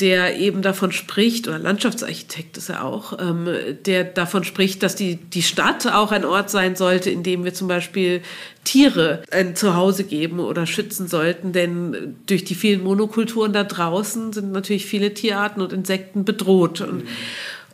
der 0.00 0.36
eben 0.36 0.60
davon 0.60 0.90
spricht, 0.90 1.46
oder 1.46 1.60
Landschaftsarchitekt 1.60 2.56
ist 2.56 2.68
er 2.68 2.84
auch, 2.84 3.16
ähm, 3.20 3.48
der 3.86 4.02
davon 4.02 4.42
spricht, 4.42 4.82
dass 4.82 4.96
die, 4.96 5.14
die 5.14 5.44
Stadt 5.44 5.86
auch 5.86 6.10
ein 6.10 6.24
Ort 6.24 6.50
sein 6.50 6.74
sollte, 6.74 7.10
in 7.10 7.22
dem 7.22 7.44
wir 7.44 7.54
zum 7.54 7.68
Beispiel 7.68 8.20
Tiere 8.64 9.22
ein 9.30 9.54
Zuhause 9.54 10.02
geben 10.02 10.40
oder 10.40 10.66
schützen 10.66 11.06
sollten, 11.06 11.52
denn 11.52 12.16
durch 12.26 12.42
die 12.42 12.56
vielen 12.56 12.82
Monokulturen 12.82 13.52
da 13.52 13.62
draußen 13.62 14.32
sind 14.32 14.50
natürlich 14.50 14.86
viele 14.86 15.14
Tierarten 15.14 15.62
und 15.62 15.72
Insekten 15.72 16.24
bedroht. 16.24 16.80
Und, 16.80 17.04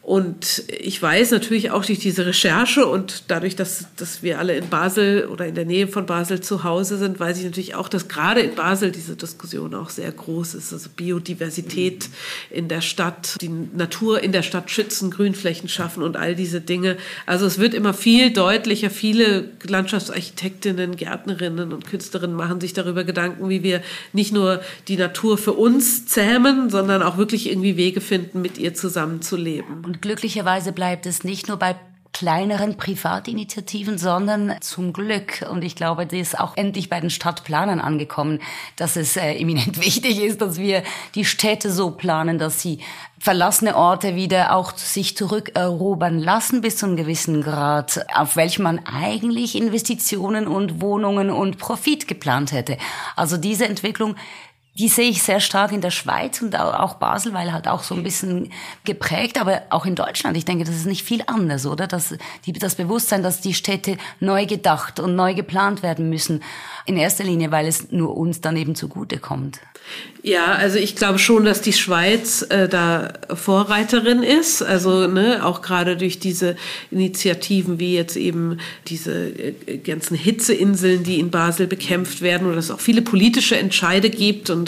und 0.02 0.64
ich 0.80 1.00
weiß 1.00 1.30
natürlich 1.30 1.70
auch 1.72 1.84
durch 1.84 1.98
diese 1.98 2.24
Recherche 2.24 2.86
und 2.86 3.24
dadurch, 3.28 3.54
dass, 3.54 3.84
dass 3.96 4.22
wir 4.22 4.38
alle 4.38 4.56
in 4.56 4.70
Basel 4.70 5.26
oder 5.26 5.46
in 5.46 5.54
der 5.54 5.66
Nähe 5.66 5.88
von 5.88 6.06
Basel 6.06 6.40
zu 6.40 6.64
Hause 6.64 6.96
sind, 6.96 7.20
weiß 7.20 7.38
ich 7.38 7.44
natürlich 7.44 7.74
auch, 7.74 7.86
dass 7.86 8.08
gerade 8.08 8.40
in 8.40 8.54
Basel 8.54 8.92
diese 8.92 9.14
Diskussion 9.14 9.74
auch 9.74 9.90
sehr 9.90 10.10
groß 10.10 10.54
ist. 10.54 10.72
Also 10.72 10.88
Biodiversität 10.96 12.08
in 12.48 12.68
der 12.68 12.80
Stadt, 12.80 13.36
die 13.42 13.50
Natur 13.50 14.22
in 14.22 14.32
der 14.32 14.42
Stadt 14.42 14.70
schützen, 14.70 15.10
Grünflächen 15.10 15.68
schaffen 15.68 16.02
und 16.02 16.16
all 16.16 16.34
diese 16.34 16.62
Dinge. 16.62 16.96
Also 17.26 17.44
es 17.44 17.58
wird 17.58 17.74
immer 17.74 17.92
viel 17.92 18.32
deutlicher. 18.32 18.88
Viele 18.88 19.50
Landschaftsarchitektinnen, 19.64 20.96
Gärtnerinnen 20.96 21.74
und 21.74 21.86
Künstlerinnen 21.86 22.34
machen 22.34 22.62
sich 22.62 22.72
darüber 22.72 23.04
Gedanken, 23.04 23.50
wie 23.50 23.62
wir 23.62 23.82
nicht 24.14 24.32
nur 24.32 24.62
die 24.88 24.96
Natur 24.96 25.36
für 25.36 25.52
uns 25.52 26.06
zähmen, 26.06 26.70
sondern 26.70 27.02
auch 27.02 27.18
wirklich 27.18 27.50
irgendwie 27.50 27.76
Wege 27.76 28.00
finden, 28.00 28.40
mit 28.40 28.56
ihr 28.56 28.72
zusammenzuleben. 28.72 29.89
Und 29.90 30.02
glücklicherweise 30.02 30.70
bleibt 30.70 31.04
es 31.04 31.24
nicht 31.24 31.48
nur 31.48 31.56
bei 31.56 31.74
kleineren 32.12 32.76
Privatinitiativen, 32.76 33.98
sondern 33.98 34.54
zum 34.60 34.92
Glück, 34.92 35.44
und 35.50 35.64
ich 35.64 35.74
glaube, 35.74 36.06
das 36.06 36.16
ist 36.20 36.38
auch 36.38 36.56
endlich 36.56 36.88
bei 36.88 37.00
den 37.00 37.10
Stadtplanern 37.10 37.80
angekommen, 37.80 38.38
dass 38.76 38.94
es 38.94 39.16
äh, 39.16 39.34
eminent 39.34 39.80
wichtig 39.84 40.22
ist, 40.22 40.40
dass 40.40 40.60
wir 40.60 40.84
die 41.16 41.24
Städte 41.24 41.72
so 41.72 41.90
planen, 41.90 42.38
dass 42.38 42.62
sie 42.62 42.78
verlassene 43.18 43.74
Orte 43.74 44.14
wieder 44.14 44.54
auch 44.54 44.76
sich 44.76 45.16
zurückerobern 45.16 46.20
lassen 46.20 46.60
bis 46.60 46.76
zu 46.76 46.86
einem 46.86 46.96
gewissen 46.96 47.42
Grad, 47.42 48.06
auf 48.14 48.36
welchem 48.36 48.62
man 48.62 48.78
eigentlich 48.86 49.56
Investitionen 49.56 50.46
und 50.46 50.80
Wohnungen 50.80 51.30
und 51.30 51.58
Profit 51.58 52.06
geplant 52.06 52.52
hätte. 52.52 52.78
Also 53.16 53.38
diese 53.38 53.66
Entwicklung 53.66 54.14
die 54.78 54.88
sehe 54.88 55.10
ich 55.10 55.22
sehr 55.22 55.40
stark 55.40 55.72
in 55.72 55.80
der 55.80 55.90
Schweiz 55.90 56.40
und 56.40 56.56
auch 56.56 56.94
Basel, 56.94 57.34
weil 57.34 57.52
halt 57.52 57.68
auch 57.68 57.82
so 57.82 57.94
ein 57.94 58.02
bisschen 58.02 58.50
geprägt, 58.84 59.40
aber 59.40 59.62
auch 59.70 59.84
in 59.84 59.94
Deutschland. 59.94 60.36
Ich 60.36 60.44
denke, 60.44 60.64
das 60.64 60.76
ist 60.76 60.86
nicht 60.86 61.04
viel 61.04 61.22
anders, 61.26 61.66
oder? 61.66 61.86
Das, 61.86 62.14
die, 62.46 62.52
das 62.52 62.76
Bewusstsein, 62.76 63.22
dass 63.22 63.40
die 63.40 63.54
Städte 63.54 63.98
neu 64.20 64.46
gedacht 64.46 65.00
und 65.00 65.16
neu 65.16 65.34
geplant 65.34 65.82
werden 65.82 66.08
müssen. 66.08 66.42
In 66.86 66.96
erster 66.96 67.24
Linie, 67.24 67.50
weil 67.50 67.66
es 67.66 67.90
nur 67.90 68.16
uns 68.16 68.40
dann 68.40 68.56
eben 68.56 68.74
zugute 68.74 69.18
kommt. 69.18 69.60
Ja, 70.22 70.52
also 70.52 70.78
ich 70.78 70.96
glaube 70.96 71.18
schon, 71.18 71.44
dass 71.44 71.62
die 71.62 71.72
Schweiz 71.72 72.42
äh, 72.42 72.68
da 72.68 73.14
Vorreiterin 73.32 74.22
ist. 74.22 74.62
Also 74.62 75.06
ne, 75.06 75.44
auch 75.44 75.62
gerade 75.62 75.96
durch 75.96 76.18
diese 76.18 76.56
Initiativen 76.90 77.80
wie 77.80 77.94
jetzt 77.94 78.16
eben 78.16 78.58
diese 78.86 79.30
äh, 79.30 79.78
ganzen 79.78 80.16
Hitzeinseln, 80.16 81.04
die 81.04 81.18
in 81.18 81.30
Basel 81.30 81.66
bekämpft 81.66 82.20
werden, 82.20 82.46
oder 82.46 82.58
es 82.58 82.70
auch 82.70 82.80
viele 82.80 83.00
politische 83.00 83.56
Entscheide 83.56 84.10
gibt 84.10 84.50
und 84.50 84.59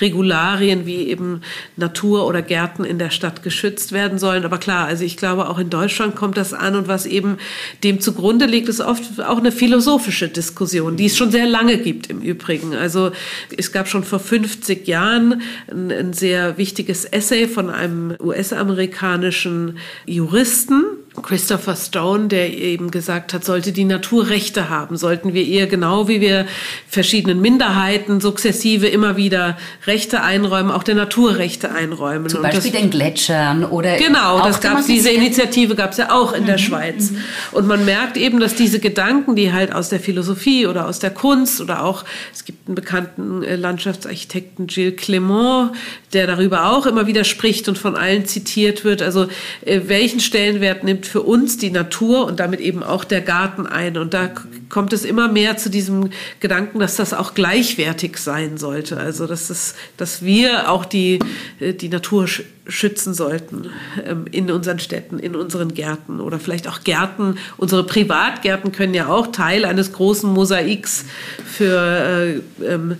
Regularien 0.00 0.86
wie 0.86 1.08
eben 1.08 1.42
Natur 1.76 2.26
oder 2.26 2.42
Gärten 2.42 2.84
in 2.84 2.98
der 2.98 3.10
Stadt 3.10 3.42
geschützt 3.42 3.92
werden 3.92 4.18
sollen. 4.18 4.44
Aber 4.44 4.58
klar, 4.58 4.86
also 4.86 5.04
ich 5.04 5.16
glaube 5.16 5.48
auch 5.48 5.58
in 5.58 5.70
Deutschland 5.70 6.16
kommt 6.16 6.36
das 6.36 6.54
an 6.54 6.76
und 6.76 6.88
was 6.88 7.06
eben 7.06 7.38
dem 7.84 8.00
zugrunde 8.00 8.46
liegt, 8.46 8.68
ist 8.68 8.80
oft 8.80 9.20
auch 9.20 9.38
eine 9.38 9.52
philosophische 9.52 10.28
Diskussion, 10.28 10.96
die 10.96 11.06
es 11.06 11.16
schon 11.16 11.30
sehr 11.30 11.46
lange 11.46 11.78
gibt 11.78 12.08
im 12.08 12.20
Übrigen. 12.20 12.74
Also 12.74 13.12
es 13.56 13.72
gab 13.72 13.88
schon 13.88 14.04
vor 14.04 14.20
50 14.20 14.86
Jahren 14.86 15.02
Jahren 15.02 15.42
ein, 15.70 15.90
ein 15.90 16.12
sehr 16.12 16.58
wichtiges 16.58 17.04
Essay 17.04 17.48
von 17.48 17.70
einem 17.70 18.14
US-amerikanischen 18.20 19.78
Juristen, 20.06 20.84
Christopher 21.20 21.76
Stone, 21.76 22.28
der 22.28 22.56
eben 22.56 22.90
gesagt 22.90 23.34
hat, 23.34 23.44
sollte 23.44 23.72
die 23.72 23.84
Natur 23.84 24.30
Rechte 24.30 24.70
haben, 24.70 24.96
sollten 24.96 25.34
wir 25.34 25.42
ihr 25.42 25.66
genau 25.66 26.08
wie 26.08 26.22
wir 26.22 26.46
verschiedenen 26.88 27.42
Minderheiten 27.42 28.20
sukzessive 28.20 28.86
immer 28.86 29.16
wieder 29.16 29.58
Rechte 29.86 30.22
einräumen, 30.22 30.70
auch 30.70 30.82
der 30.82 30.94
Naturrechte 30.94 31.70
einräumen. 31.70 32.30
Zum 32.30 32.40
Beispiel 32.40 32.72
das, 32.72 32.80
den 32.80 32.90
Gletschern 32.90 33.64
oder 33.64 33.98
genau, 33.98 34.42
das 34.42 34.60
gab 34.62 34.84
diese 34.86 35.10
Initiative 35.10 35.74
gab 35.74 35.92
es 35.92 35.98
ja 35.98 36.12
auch 36.12 36.32
in 36.32 36.44
mhm. 36.44 36.46
der 36.46 36.58
Schweiz. 36.58 37.10
Mhm. 37.10 37.18
Und 37.52 37.66
man 37.66 37.84
merkt 37.84 38.16
eben, 38.16 38.40
dass 38.40 38.54
diese 38.54 38.80
Gedanken, 38.80 39.36
die 39.36 39.52
halt 39.52 39.74
aus 39.74 39.90
der 39.90 40.00
Philosophie 40.00 40.66
oder 40.66 40.88
aus 40.88 40.98
der 40.98 41.10
Kunst 41.10 41.60
oder 41.60 41.84
auch 41.84 42.04
es 42.32 42.44
gibt 42.44 42.68
einen 42.68 42.74
bekannten 42.74 43.42
äh, 43.42 43.56
Landschaftsarchitekten 43.56 44.66
Gilles 44.66 44.96
Clement, 44.96 45.72
der 46.14 46.26
darüber 46.26 46.70
auch 46.70 46.86
immer 46.86 47.06
wieder 47.06 47.24
spricht 47.24 47.68
und 47.68 47.76
von 47.76 47.96
allen 47.96 48.24
zitiert 48.24 48.84
wird. 48.84 49.02
Also 49.02 49.26
äh, 49.64 49.82
welchen 49.86 50.20
Stellenwert 50.20 50.84
nimmt 50.84 51.01
für 51.06 51.22
uns 51.22 51.58
die 51.58 51.70
Natur 51.70 52.26
und 52.26 52.40
damit 52.40 52.60
eben 52.60 52.82
auch 52.82 53.04
der 53.04 53.20
Garten 53.20 53.66
ein? 53.66 53.96
Und 53.96 54.14
da 54.14 54.30
kommt 54.68 54.92
es 54.92 55.04
immer 55.04 55.28
mehr 55.28 55.56
zu 55.56 55.70
diesem 55.70 56.10
Gedanken, 56.40 56.78
dass 56.78 56.96
das 56.96 57.14
auch 57.14 57.34
gleichwertig 57.34 58.18
sein 58.18 58.56
sollte. 58.56 58.96
Also 58.96 59.26
dass, 59.26 59.50
es, 59.50 59.74
dass 59.96 60.22
wir 60.22 60.70
auch 60.70 60.84
die, 60.84 61.18
äh, 61.60 61.72
die 61.72 61.88
Natur 61.88 62.26
schützen 62.66 63.12
sollten 63.12 63.70
ähm, 64.06 64.26
in 64.30 64.50
unseren 64.50 64.78
Städten, 64.78 65.18
in 65.18 65.34
unseren 65.34 65.74
Gärten 65.74 66.20
oder 66.20 66.38
vielleicht 66.38 66.68
auch 66.68 66.84
Gärten. 66.84 67.36
Unsere 67.56 67.84
Privatgärten 67.84 68.72
können 68.72 68.94
ja 68.94 69.08
auch 69.08 69.28
Teil 69.28 69.64
eines 69.64 69.92
großen 69.92 70.32
Mosaiks 70.32 71.04
für 71.44 72.42
äh, 72.60 72.64
ähm, 72.64 72.98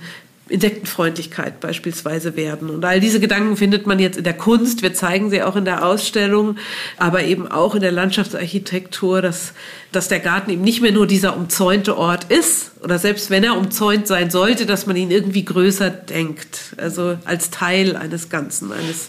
Insektenfreundlichkeit 0.49 1.61
beispielsweise 1.61 2.37
werden. 2.37 2.69
Und 2.69 2.85
all 2.85 3.01
diese 3.01 3.21
Gedanken 3.21 3.57
findet 3.57 3.87
man 3.87 3.99
jetzt 3.99 4.19
in 4.19 4.25
der 4.25 4.37
Kunst. 4.37 4.83
Wir 4.83 4.93
zeigen 4.93 5.31
sie 5.31 5.43
auch 5.43 5.57
in 5.57 5.65
der 5.65 5.87
Ausstellung, 5.87 6.57
aber 6.99 7.23
eben 7.25 7.51
auch 7.51 7.75
in 7.75 7.81
der 7.81 7.93
Landschaftsarchitektur, 7.93 9.23
dass, 9.23 9.53
dass 9.93 10.09
der 10.09 10.21
Garten 10.21 10.51
eben 10.51 10.63
nicht 10.63 10.83
mehr 10.83 10.93
nur 10.93 11.07
dieser 11.07 11.37
umzäunte 11.37 11.97
Ort 11.97 12.25
ist 12.25 12.73
oder 12.83 12.99
selbst 12.99 13.31
wenn 13.31 13.45
er 13.45 13.57
umzäunt 13.57 14.07
sein 14.07 14.31
sollte, 14.31 14.67
dass 14.67 14.87
man 14.87 14.97
ihn 14.97 15.11
irgendwie 15.11 15.45
größer 15.45 15.91
denkt. 15.91 16.75
Also 16.77 17.19
als 17.25 17.51
Teil 17.51 17.97
eines 17.97 18.29
Ganzen, 18.29 18.73
eines 18.73 19.09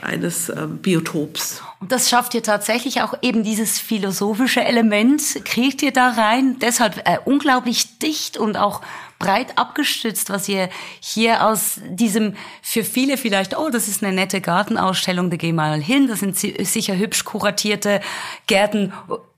eines 0.00 0.48
ähm, 0.50 0.78
Biotops. 0.78 1.62
Und 1.80 1.92
das 1.92 2.10
schafft 2.10 2.34
ihr 2.34 2.42
tatsächlich 2.42 3.02
auch 3.02 3.14
eben 3.22 3.42
dieses 3.42 3.78
philosophische 3.78 4.62
Element, 4.62 5.22
kriegt 5.44 5.82
ihr 5.82 5.92
da 5.92 6.10
rein. 6.10 6.58
Deshalb 6.60 6.98
äh, 7.08 7.18
unglaublich 7.24 7.98
dicht 7.98 8.36
und 8.36 8.56
auch 8.56 8.82
breit 9.24 9.56
abgestützt, 9.56 10.28
was 10.28 10.48
ihr 10.48 10.68
hier 11.00 11.46
aus 11.46 11.80
diesem 11.82 12.34
für 12.62 12.84
viele 12.84 13.16
vielleicht, 13.16 13.56
oh, 13.56 13.70
das 13.70 13.88
ist 13.88 14.04
eine 14.04 14.14
nette 14.14 14.40
Gartenausstellung, 14.40 15.30
da 15.30 15.36
geh 15.36 15.52
mal 15.52 15.80
hin, 15.80 16.08
das 16.08 16.20
sind 16.20 16.36
sicher 16.36 16.96
hübsch 16.96 17.24
kuratierte 17.24 18.00
Gärten 18.46 18.92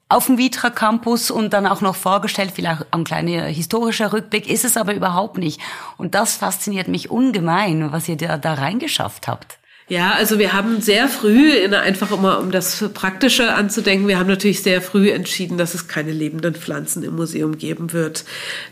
auf 0.09 0.26
dem 0.26 0.38
Vitra 0.38 0.71
Campus 0.71 1.31
und 1.31 1.52
dann 1.52 1.66
auch 1.66 1.81
noch 1.81 1.97
vorgestellt, 1.97 2.52
vielleicht 2.55 2.93
ein 2.93 3.05
kleiner 3.05 3.45
historischer 3.45 4.12
Rückblick, 4.12 4.49
ist 4.49 4.64
es 4.64 4.76
aber 4.76 4.95
überhaupt 4.95 5.38
nicht. 5.38 5.61
Und 5.97 6.14
das 6.14 6.37
fasziniert 6.37 6.88
mich 6.88 7.11
ungemein, 7.11 7.90
was 7.93 8.09
ihr 8.09 8.16
da, 8.16 8.38
da 8.38 8.55
reingeschafft 8.55 9.26
habt. 9.26 9.59
Ja, 9.88 10.14
also 10.14 10.40
wir 10.40 10.52
haben 10.52 10.81
sehr 10.81 11.07
früh, 11.07 11.64
einfach 11.73 12.11
immer 12.11 12.40
um 12.40 12.50
das 12.50 12.85
Praktische 12.93 13.55
anzudenken, 13.55 14.09
wir 14.09 14.19
haben 14.19 14.26
natürlich 14.26 14.61
sehr 14.64 14.83
früh 14.83 15.12
entschieden, 15.12 15.59
dass 15.59 15.75
es 15.75 15.87
keine 15.87 16.11
lebenden 16.11 16.57
Pflanzen 16.57 17.05
im 17.05 17.14
Museum 17.14 17.57
geben 17.57 17.93
wird. 17.93 18.25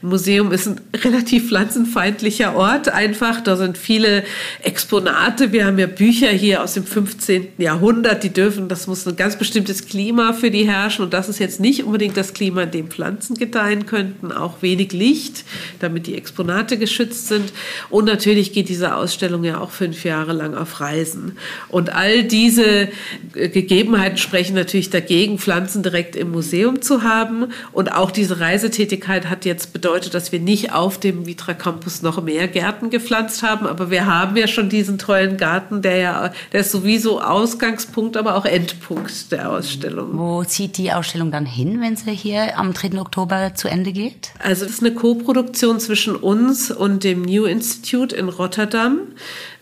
Ein 0.03 0.09
Museum 0.09 0.51
ist 0.51 0.67
ein 0.67 0.81
relativ 0.93 1.47
pflanzenfeindlicher 1.47 2.57
Ort 2.57 2.89
einfach. 2.89 3.41
Da 3.41 3.57
sind 3.57 3.79
viele 3.79 4.25
Exponate. 4.65 5.53
Wir 5.53 5.67
haben 5.67 5.79
ja 5.79 5.87
Bücher 5.87 6.31
hier 6.31 6.65
aus 6.65 6.75
dem 6.75 6.85
15. 6.85 7.47
Jahrhundert, 7.59 8.25
die 8.25 8.33
dürfen, 8.33 8.69
das 8.69 8.89
muss 8.89 9.07
ein 9.07 9.15
ganz 9.15 9.39
bestimmtes 9.39 9.87
Klima 9.87 10.33
für 10.33 10.51
die 10.51 10.67
herrschen. 10.67 11.05
Und 11.05 11.15
das 11.15 11.29
ist 11.29 11.39
jetzt 11.39 11.61
nicht 11.61 11.85
unbedingt 11.85 12.17
das 12.17 12.35
Klima, 12.35 12.63
in 12.63 12.73
dem 12.73 12.89
Pflanzen 12.89 13.37
gedeihen 13.37 13.87
könnten. 13.87 14.33
Auch 14.33 14.63
wenig 14.63 14.93
Licht, 14.93 15.45
damit 15.79 16.09
die 16.09 16.17
Exponate 16.17 16.77
geschützt 16.77 17.29
sind. 17.29 17.53
Und 17.89 18.07
natürlich 18.07 18.53
geht 18.53 18.69
diese 18.69 18.97
Ausstellung 18.97 19.45
ja 19.45 19.61
auch 19.61 19.71
fünf 19.71 20.03
Jahre 20.03 20.33
lang 20.33 20.57
auf 20.57 20.81
Reise 20.81 21.04
reisen. 21.05 21.37
Und 21.69 21.95
all 21.95 22.25
diese 22.25 22.89
Gegebenheiten 23.33 24.19
sprechen 24.19 24.55
natürlich 24.55 24.91
dagegen, 24.91 25.39
Pflanzen 25.39 25.83
direkt 25.83 26.17
im 26.17 26.31
Museum 26.31 26.83
zu 26.83 27.03
haben. 27.03 27.47
Und 27.73 27.93
auch 27.93 28.11
diese 28.11 28.41
Reisetätigkeit 28.41 29.29
hat 29.29 29.45
jetzt 29.45 29.73
bedeutet, 29.73 30.15
dass 30.15 30.33
wir 30.33 30.41
nicht 30.41 30.73
auf 30.73 30.99
dem 30.99 31.27
Vitra 31.27 31.55
Campus 31.55 32.03
noch 32.03 32.23
mehr 32.23 32.49
Gärten 32.49 32.91
gepflanzt 32.91 33.43
haben. 33.43 33.67
Aber 33.67 33.91
wir 33.91 34.07
haben 34.07 34.37
ja 34.37 34.47
schon 34.47 34.69
diesen 34.69 34.99
tollen 34.99 35.37
Garten, 35.37 35.83
der 35.83 35.97
ja, 35.97 36.33
der 36.53 36.61
ist 36.61 36.73
sowieso 36.73 37.21
Ausgangspunkt, 37.21 38.17
aber 38.17 38.37
auch 38.37 38.45
Endpunkt 38.45 39.33
der 39.33 39.51
Ausstellung. 39.51 40.19
Wo 40.19 40.45
zieht 40.45 40.79
die 40.79 40.93
Ausstellung 40.93 41.31
dann 41.31 41.47
hin, 41.47 41.81
wenn 41.81 41.97
sie 41.97 42.13
hier 42.13 42.59
am 42.59 42.73
3. 42.73 43.01
Oktober 43.01 43.53
zu 43.55 43.69
Ende 43.69 43.93
geht? 43.93 44.31
Also, 44.39 44.65
das 44.65 44.75
ist 44.75 44.81
eine 44.81 44.95
Co-Produktion 44.95 45.81
zwischen 45.81 46.17
uns 46.17 46.71
und 46.71 47.05
dem 47.05 47.23
New 47.23 47.45
Institute 47.45 48.15
in 48.15 48.29
Rotterdam. 48.29 49.01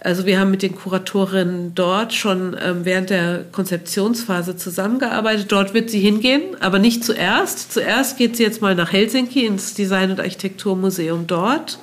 Also 0.04 0.26
wir 0.26 0.40
haben 0.40 0.50
mit 0.50 0.62
den 0.62 0.74
Kuratorinnen 0.74 1.76
dort 1.76 2.12
schon 2.12 2.56
ähm, 2.60 2.84
während 2.84 3.10
der 3.10 3.44
Konzeptionsphase 3.52 4.56
zusammengearbeitet. 4.56 5.52
Dort 5.52 5.74
wird 5.74 5.90
sie 5.90 6.00
hingehen, 6.00 6.42
aber 6.58 6.80
nicht 6.80 7.04
zuerst. 7.04 7.72
Zuerst 7.72 8.18
geht 8.18 8.36
sie 8.36 8.42
jetzt 8.42 8.60
mal 8.60 8.74
nach 8.74 8.92
Helsinki 8.92 9.46
ins 9.46 9.74
Design- 9.74 10.10
und 10.10 10.18
Architekturmuseum 10.18 11.28
dort. 11.28 11.78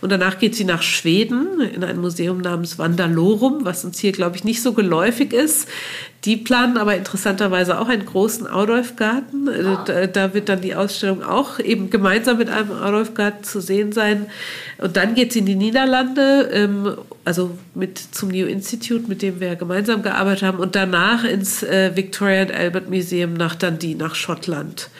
Und 0.00 0.10
danach 0.10 0.38
geht 0.38 0.54
sie 0.54 0.64
nach 0.64 0.82
Schweden 0.82 1.60
in 1.60 1.82
ein 1.82 1.98
Museum 1.98 2.40
namens 2.40 2.78
Vandalorum, 2.78 3.64
was 3.64 3.84
uns 3.84 3.98
hier, 3.98 4.12
glaube 4.12 4.36
ich, 4.36 4.44
nicht 4.44 4.62
so 4.62 4.72
geläufig 4.72 5.32
ist. 5.32 5.68
Die 6.24 6.36
planen 6.36 6.76
aber 6.76 6.96
interessanterweise 6.96 7.78
auch 7.78 7.88
einen 7.88 8.04
großen 8.04 8.48
Adolfgarten. 8.48 9.48
Da, 9.86 10.06
da 10.06 10.34
wird 10.34 10.48
dann 10.48 10.60
die 10.60 10.74
Ausstellung 10.74 11.22
auch 11.22 11.60
eben 11.60 11.88
gemeinsam 11.90 12.38
mit 12.38 12.48
einem 12.48 12.72
Adolfgarten 12.72 13.44
zu 13.44 13.60
sehen 13.60 13.92
sein. 13.92 14.26
Und 14.78 14.96
dann 14.96 15.14
geht 15.14 15.32
sie 15.32 15.38
in 15.40 15.46
die 15.46 15.54
Niederlande, 15.54 16.50
ähm, 16.52 16.96
also 17.24 17.56
mit 17.74 17.98
zum 17.98 18.30
New 18.30 18.46
Institute, 18.46 19.04
mit 19.06 19.22
dem 19.22 19.38
wir 19.40 19.54
gemeinsam 19.54 20.02
gearbeitet 20.02 20.42
haben, 20.42 20.58
und 20.58 20.74
danach 20.74 21.22
ins 21.22 21.62
äh, 21.62 21.94
Victoria 21.94 22.42
and 22.42 22.52
Albert 22.52 22.90
Museum 22.90 23.34
nach 23.34 23.54
Dundee, 23.54 23.94
nach 23.94 24.16
Schottland. 24.16 24.90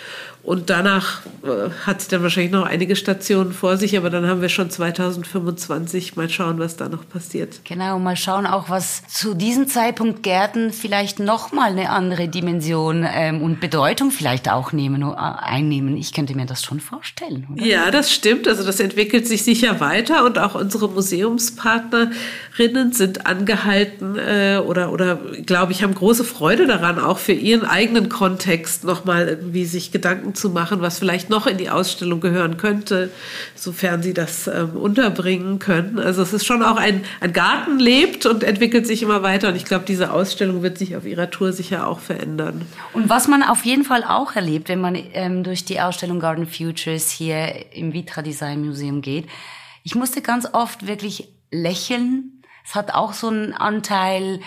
Und 0.46 0.70
danach 0.70 1.22
äh, 1.42 1.70
hat 1.86 2.02
sie 2.02 2.08
dann 2.08 2.22
wahrscheinlich 2.22 2.52
noch 2.52 2.64
einige 2.64 2.94
Stationen 2.94 3.52
vor 3.52 3.78
sich, 3.78 3.96
aber 3.96 4.10
dann 4.10 4.28
haben 4.28 4.42
wir 4.42 4.48
schon 4.48 4.70
2025. 4.70 6.14
Mal 6.14 6.30
schauen, 6.30 6.60
was 6.60 6.76
da 6.76 6.88
noch 6.88 7.08
passiert. 7.08 7.62
Genau, 7.64 7.98
mal 7.98 8.16
schauen 8.16 8.46
auch, 8.46 8.70
was 8.70 9.02
zu 9.08 9.34
diesem 9.34 9.66
Zeitpunkt 9.66 10.22
Gärten 10.22 10.72
vielleicht 10.72 11.18
noch 11.18 11.50
mal 11.50 11.72
eine 11.72 11.90
andere 11.90 12.28
Dimension 12.28 13.04
ähm, 13.12 13.42
und 13.42 13.58
Bedeutung 13.58 14.12
vielleicht 14.12 14.48
auch 14.48 14.70
nehmen, 14.70 15.02
äh, 15.02 15.16
einnehmen. 15.16 15.96
Ich 15.96 16.12
könnte 16.12 16.36
mir 16.36 16.46
das 16.46 16.62
schon 16.62 16.78
vorstellen. 16.78 17.48
Oder? 17.52 17.64
Ja, 17.64 17.90
das 17.90 18.12
stimmt. 18.12 18.46
Also 18.46 18.62
das 18.62 18.78
entwickelt 18.78 19.26
sich 19.26 19.42
sicher 19.42 19.80
weiter 19.80 20.24
und 20.24 20.38
auch 20.38 20.54
unsere 20.54 20.88
Museumspartnerinnen 20.88 22.92
sind 22.92 23.26
angehalten 23.26 24.16
äh, 24.16 24.62
oder, 24.64 24.92
oder 24.92 25.16
glaube 25.44 25.72
ich, 25.72 25.82
haben 25.82 25.96
große 25.96 26.22
Freude 26.22 26.68
daran, 26.68 27.00
auch 27.00 27.18
für 27.18 27.32
ihren 27.32 27.64
eigenen 27.64 28.08
Kontext 28.08 28.84
noch 28.84 29.04
mal 29.04 29.26
irgendwie 29.26 29.64
sich 29.64 29.90
Gedanken 29.90 30.35
zu 30.36 30.50
machen, 30.50 30.80
was 30.80 30.98
vielleicht 30.98 31.30
noch 31.30 31.46
in 31.46 31.58
die 31.58 31.70
Ausstellung 31.70 32.20
gehören 32.20 32.56
könnte, 32.56 33.10
sofern 33.54 34.02
sie 34.02 34.14
das 34.14 34.46
ähm, 34.46 34.76
unterbringen 34.76 35.58
können. 35.58 35.98
Also 35.98 36.22
es 36.22 36.32
ist 36.32 36.46
schon 36.46 36.62
auch 36.62 36.76
ein, 36.76 37.04
ein 37.20 37.32
Garten 37.32 37.78
lebt 37.78 38.26
und 38.26 38.44
entwickelt 38.44 38.86
sich 38.86 39.02
immer 39.02 39.22
weiter. 39.22 39.48
Und 39.48 39.56
ich 39.56 39.64
glaube, 39.64 39.84
diese 39.86 40.12
Ausstellung 40.12 40.62
wird 40.62 40.78
sich 40.78 40.96
auf 40.96 41.06
ihrer 41.06 41.30
Tour 41.30 41.52
sicher 41.52 41.86
auch 41.86 42.00
verändern. 42.00 42.62
Und 42.92 43.08
was 43.08 43.28
man 43.28 43.42
auf 43.42 43.64
jeden 43.64 43.84
Fall 43.84 44.04
auch 44.04 44.36
erlebt, 44.36 44.68
wenn 44.68 44.80
man 44.80 44.96
ähm, 45.14 45.42
durch 45.42 45.64
die 45.64 45.80
Ausstellung 45.80 46.20
Garden 46.20 46.46
Futures 46.46 47.10
hier 47.10 47.72
im 47.72 47.92
Vitra 47.92 48.22
Design 48.22 48.64
Museum 48.64 49.02
geht, 49.02 49.26
ich 49.82 49.94
musste 49.94 50.20
ganz 50.20 50.48
oft 50.52 50.86
wirklich 50.86 51.28
Lächeln. 51.50 52.42
Es 52.64 52.74
hat 52.74 52.92
auch 52.94 53.12
so 53.12 53.28
einen 53.28 53.52
Anteil, 53.52 54.40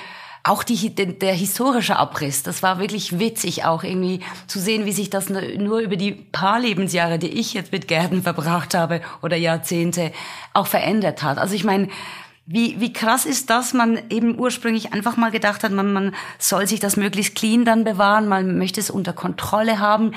auch 0.43 0.63
die, 0.63 0.96
der 0.96 1.34
historische 1.34 1.98
Abriss, 1.98 2.43
das 2.43 2.63
war 2.63 2.79
wirklich 2.79 3.19
witzig 3.19 3.65
auch 3.65 3.84
irgendwie 3.84 4.22
zu 4.48 4.60
sehen, 4.60 4.86
wie 4.86 4.91
sich 4.91 5.10
das 5.10 5.29
nur 5.29 5.79
über 5.79 5.96
die 5.96 6.12
paar 6.12 6.60
Lebensjahre, 6.60 7.19
die 7.19 7.27
ich 7.27 7.53
jetzt 7.53 7.72
mit 7.72 7.88
Gärten 7.88 8.24
verbracht 8.24 8.74
habe 8.74 9.01
oder 9.22 9.38
Jahrzehnte, 9.38 10.12
auch 10.53 10.67
verändert 10.67 11.24
hat. 11.24 11.38
Also 11.38 11.55
ich 11.55 11.63
meine, 11.63 11.89
wie, 12.51 12.81
wie 12.81 12.91
krass 12.91 13.27
ist 13.27 13.51
das, 13.51 13.75
man 13.75 14.00
eben 14.10 14.39
ursprünglich 14.39 14.91
einfach 14.91 15.17
mal 15.17 15.29
gedacht 15.29 15.63
hat, 15.63 15.72
man, 15.72 15.93
man 15.93 16.15
soll 16.39 16.65
sich 16.65 16.79
das 16.79 16.98
möglichst 16.98 17.36
clean 17.36 17.63
dann 17.63 17.84
bewahren, 17.84 18.27
man 18.27 18.58
möchte 18.58 18.79
es 18.79 18.89
unter 18.89 19.13
Kontrolle 19.13 19.77
haben. 19.77 20.13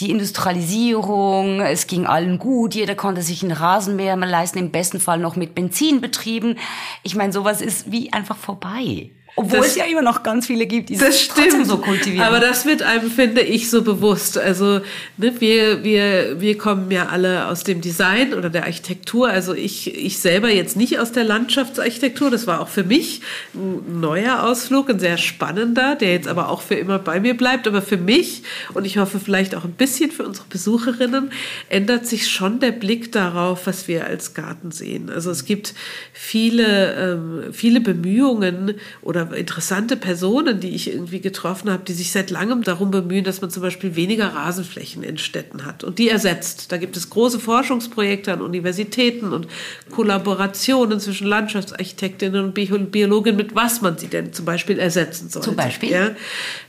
Die 0.00 0.10
Industrialisierung, 0.10 1.60
es 1.60 1.86
ging 1.86 2.04
allen 2.04 2.40
gut, 2.40 2.74
jeder 2.74 2.96
konnte 2.96 3.22
sich 3.22 3.44
ein 3.44 3.52
Rasenmäher 3.52 4.16
leisten, 4.16 4.58
im 4.58 4.72
besten 4.72 4.98
Fall 4.98 5.20
noch 5.20 5.36
mit 5.36 5.54
Benzin 5.54 6.00
betrieben. 6.00 6.58
Ich 7.04 7.14
meine, 7.14 7.32
sowas 7.32 7.60
ist 7.60 7.92
wie 7.92 8.12
einfach 8.12 8.36
vorbei. 8.36 9.10
Obwohl 9.38 9.58
das, 9.58 9.68
es 9.68 9.76
ja 9.76 9.84
immer 9.84 10.00
noch 10.00 10.22
ganz 10.22 10.46
viele 10.46 10.64
gibt, 10.64 10.88
die 10.88 10.96
das 10.96 11.20
stimmt, 11.20 11.66
so 11.66 11.76
kultivieren. 11.76 12.26
Aber 12.26 12.40
das 12.40 12.64
wird 12.64 12.82
einem, 12.82 13.10
finde 13.10 13.42
ich, 13.42 13.68
so 13.68 13.82
bewusst. 13.82 14.38
Also 14.38 14.80
ne, 15.18 15.40
wir, 15.40 15.84
wir, 15.84 16.40
wir 16.40 16.56
kommen 16.56 16.90
ja 16.90 17.08
alle 17.08 17.46
aus 17.46 17.62
dem 17.62 17.82
Design 17.82 18.32
oder 18.32 18.48
der 18.48 18.64
Architektur. 18.64 19.28
Also 19.28 19.52
ich, 19.52 19.94
ich 19.94 20.20
selber 20.20 20.48
jetzt 20.48 20.74
nicht 20.74 20.98
aus 20.98 21.12
der 21.12 21.24
Landschaftsarchitektur. 21.24 22.30
Das 22.30 22.46
war 22.46 22.62
auch 22.62 22.68
für 22.68 22.82
mich 22.82 23.20
ein 23.54 24.00
neuer 24.00 24.42
Ausflug, 24.42 24.88
ein 24.88 25.00
sehr 25.00 25.18
spannender, 25.18 25.96
der 25.96 26.12
jetzt 26.12 26.28
aber 26.28 26.48
auch 26.48 26.62
für 26.62 26.76
immer 26.76 26.98
bei 26.98 27.20
mir 27.20 27.36
bleibt. 27.36 27.68
Aber 27.68 27.82
für 27.82 27.98
mich 27.98 28.42
und 28.72 28.86
ich 28.86 28.96
hoffe 28.96 29.20
vielleicht 29.20 29.54
auch 29.54 29.64
ein 29.64 29.72
bisschen 29.72 30.12
für 30.12 30.24
unsere 30.24 30.46
Besucherinnen 30.48 31.30
ändert 31.68 32.06
sich 32.06 32.30
schon 32.30 32.58
der 32.58 32.72
Blick 32.72 33.12
darauf, 33.12 33.66
was 33.66 33.86
wir 33.86 34.06
als 34.06 34.32
Garten 34.32 34.70
sehen. 34.70 35.10
Also 35.10 35.30
es 35.30 35.44
gibt 35.44 35.74
viele, 36.14 36.94
ähm, 36.94 37.52
viele 37.52 37.82
Bemühungen 37.82 38.76
oder 39.02 39.25
interessante 39.32 39.96
Personen, 39.96 40.60
die 40.60 40.74
ich 40.74 40.90
irgendwie 40.90 41.20
getroffen 41.20 41.70
habe, 41.70 41.82
die 41.84 41.92
sich 41.92 42.12
seit 42.12 42.30
langem 42.30 42.62
darum 42.62 42.90
bemühen, 42.90 43.24
dass 43.24 43.40
man 43.40 43.50
zum 43.50 43.62
Beispiel 43.62 43.96
weniger 43.96 44.28
Rasenflächen 44.28 45.02
in 45.02 45.18
Städten 45.18 45.64
hat 45.64 45.84
und 45.84 45.98
die 45.98 46.08
ersetzt. 46.08 46.72
Da 46.72 46.76
gibt 46.76 46.96
es 46.96 47.10
große 47.10 47.40
Forschungsprojekte 47.40 48.32
an 48.32 48.40
Universitäten 48.40 49.32
und 49.32 49.48
Kollaborationen 49.90 51.00
zwischen 51.00 51.26
Landschaftsarchitektinnen 51.26 52.44
und 52.44 52.90
Biologinnen, 52.90 53.36
mit 53.36 53.54
was 53.54 53.80
man 53.80 53.98
sie 53.98 54.08
denn 54.08 54.32
zum 54.32 54.44
Beispiel 54.44 54.78
ersetzen 54.78 55.28
soll. 55.28 55.42
Zum 55.42 55.56
Beispiel? 55.56 55.90
Ja, 55.90 56.10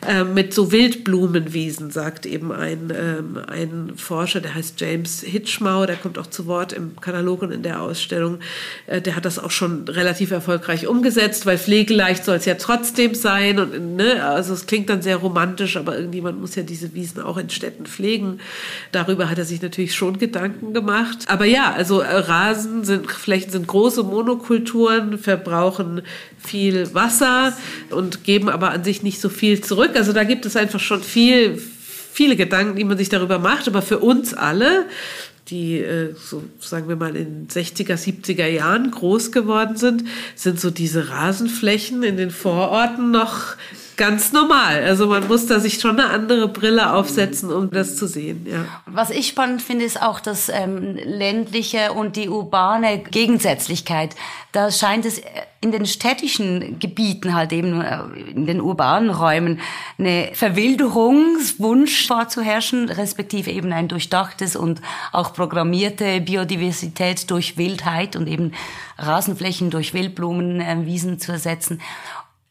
äh, 0.08 0.24
mit 0.24 0.54
so 0.54 0.72
Wildblumenwiesen, 0.72 1.92
sagt 1.92 2.26
eben 2.26 2.52
ein, 2.52 2.94
ähm, 2.96 3.40
ein 3.48 3.94
Forscher, 3.96 4.42
der 4.42 4.56
heißt 4.56 4.80
James 4.80 5.22
Hitchmau, 5.22 5.86
der 5.86 5.96
kommt 5.96 6.18
auch 6.18 6.28
zu 6.28 6.48
Wort 6.48 6.74
im 6.74 7.00
Katalog 7.00 7.42
und 7.42 7.52
in 7.52 7.64
der 7.64 7.82
Ausstellung. 7.82 8.40
Äh, 8.88 9.02
der 9.02 9.16
hat 9.16 9.26
das 9.26 9.40
auch 9.40 9.52
schon 9.52 9.88
relativ 9.88 10.32
erfolgreich 10.32 10.88
umgesetzt, 10.88 11.46
weil 11.46 11.58
pflegeleicht 11.58 12.26
soll 12.26 12.38
es 12.38 12.46
ja 12.48 12.56
trotzdem 12.56 13.14
sein. 13.14 13.60
Und, 13.60 13.96
ne, 13.96 14.26
also 14.26 14.54
es 14.54 14.66
klingt 14.66 14.90
dann 14.90 15.02
sehr 15.02 15.18
romantisch, 15.18 15.78
aber 15.78 15.96
irgendjemand 15.96 16.42
muss 16.42 16.56
ja 16.56 16.64
diese 16.64 16.94
Wiesen 16.94 17.22
auch 17.22 17.38
in 17.38 17.50
Städten 17.50 17.86
pflegen. 17.86 18.40
Darüber 18.92 19.30
hat 19.30 19.38
er 19.38 19.46
sich 19.46 19.62
natürlich 19.62 19.94
schon 19.96 20.18
Gedanken 20.18 20.74
gemacht. 20.74 21.26
Aber 21.28 21.46
ja, 21.46 21.74
also 21.74 22.00
äh, 22.00 22.16
Rasen 22.16 22.84
sind, 22.84 23.12
Flächen 23.12 23.52
sind 23.52 23.68
große 23.68 24.04
Monokulturen, 24.04 25.18
verbrauchen 25.18 26.02
viel 26.40 26.94
Wasser 26.94 27.56
und 27.92 28.24
geben 28.24 28.50
aber 28.50 28.72
an 28.72 28.84
sich 28.84 29.04
nicht 29.04 29.22
so 29.22 29.30
viel 29.30 29.62
zurück. 29.62 29.92
Also 29.96 30.14
da 30.14 30.24
gibt 30.24 30.46
es 30.46 30.56
einfach 30.56 30.80
schon 30.80 31.04
viel, 31.04 31.62
viele 32.12 32.36
Gedanken, 32.36 32.76
die 32.76 32.84
man 32.84 32.98
sich 32.98 33.10
darüber 33.10 33.38
macht. 33.38 33.68
Aber 33.68 33.82
für 33.82 34.00
uns 34.00 34.34
alle 34.34 34.86
die, 35.50 35.80
äh, 35.80 36.14
so 36.16 36.44
sagen 36.60 36.90
wir 36.90 36.96
mal, 36.96 37.16
in 37.16 37.48
60er, 37.48 37.96
70er 37.96 38.48
Jahren 38.48 38.92
groß 38.92 39.32
geworden 39.32 39.78
sind, 39.78 40.04
sind 40.36 40.60
so 40.60 40.70
diese 40.70 41.10
Rasenflächen 41.10 42.04
in 42.04 42.18
den 42.18 42.32
Vororten 42.32 43.12
noch 43.12 43.56
ganz 43.98 44.32
normal. 44.32 44.84
Also 44.84 45.08
man 45.08 45.28
muss 45.28 45.48
da 45.48 45.60
sich 45.60 45.82
schon 45.82 46.00
eine 46.00 46.10
andere 46.10 46.48
Brille 46.48 46.94
aufsetzen, 46.94 47.52
um 47.52 47.70
das 47.72 47.98
zu 47.98 48.08
sehen. 48.08 48.46
Ja. 48.50 48.66
Was 48.86 49.10
ich 49.10 49.28
spannend 49.28 49.62
finde, 49.62 49.84
ist 49.86 50.02
auch 50.02 50.20
das 50.20 50.50
ähm, 50.50 50.96
ländliche 51.04 51.92
und 51.94 52.16
die 52.16 52.30
urbane 52.30 53.00
Gegensätzlichkeit. 53.00 54.16
Da 54.52 54.72
scheint 54.72 55.06
es 55.06 55.22
in 55.60 55.72
den 55.72 55.86
städtischen 55.86 56.80
Gebieten 56.80 57.34
halt 57.34 57.52
eben 57.52 57.82
äh, 57.82 58.00
in 58.34 58.46
den 58.46 58.62
urbanen 58.62 59.10
Räumen 59.10 59.60
eine 59.98 60.30
Verwilderungswunsch 60.34 62.08
vorzuherrschen, 62.08 62.90
respektive 62.90 63.52
eben 63.52 63.74
ein 63.74 63.88
durchdachtes 63.88 64.56
und 64.56 64.82
auch 65.12 65.34
programmierte 65.34 66.22
Biodiversität 66.22 67.30
durch 67.32 67.58
Wildheit 67.58 68.16
und 68.16 68.28
eben 68.28 68.54
Rasenflächen 69.00 69.72
durch 69.72 69.94
Wildblumenwiesen 69.94 71.16
äh, 71.16 71.18
zu 71.18 71.32
ersetzen 71.32 71.82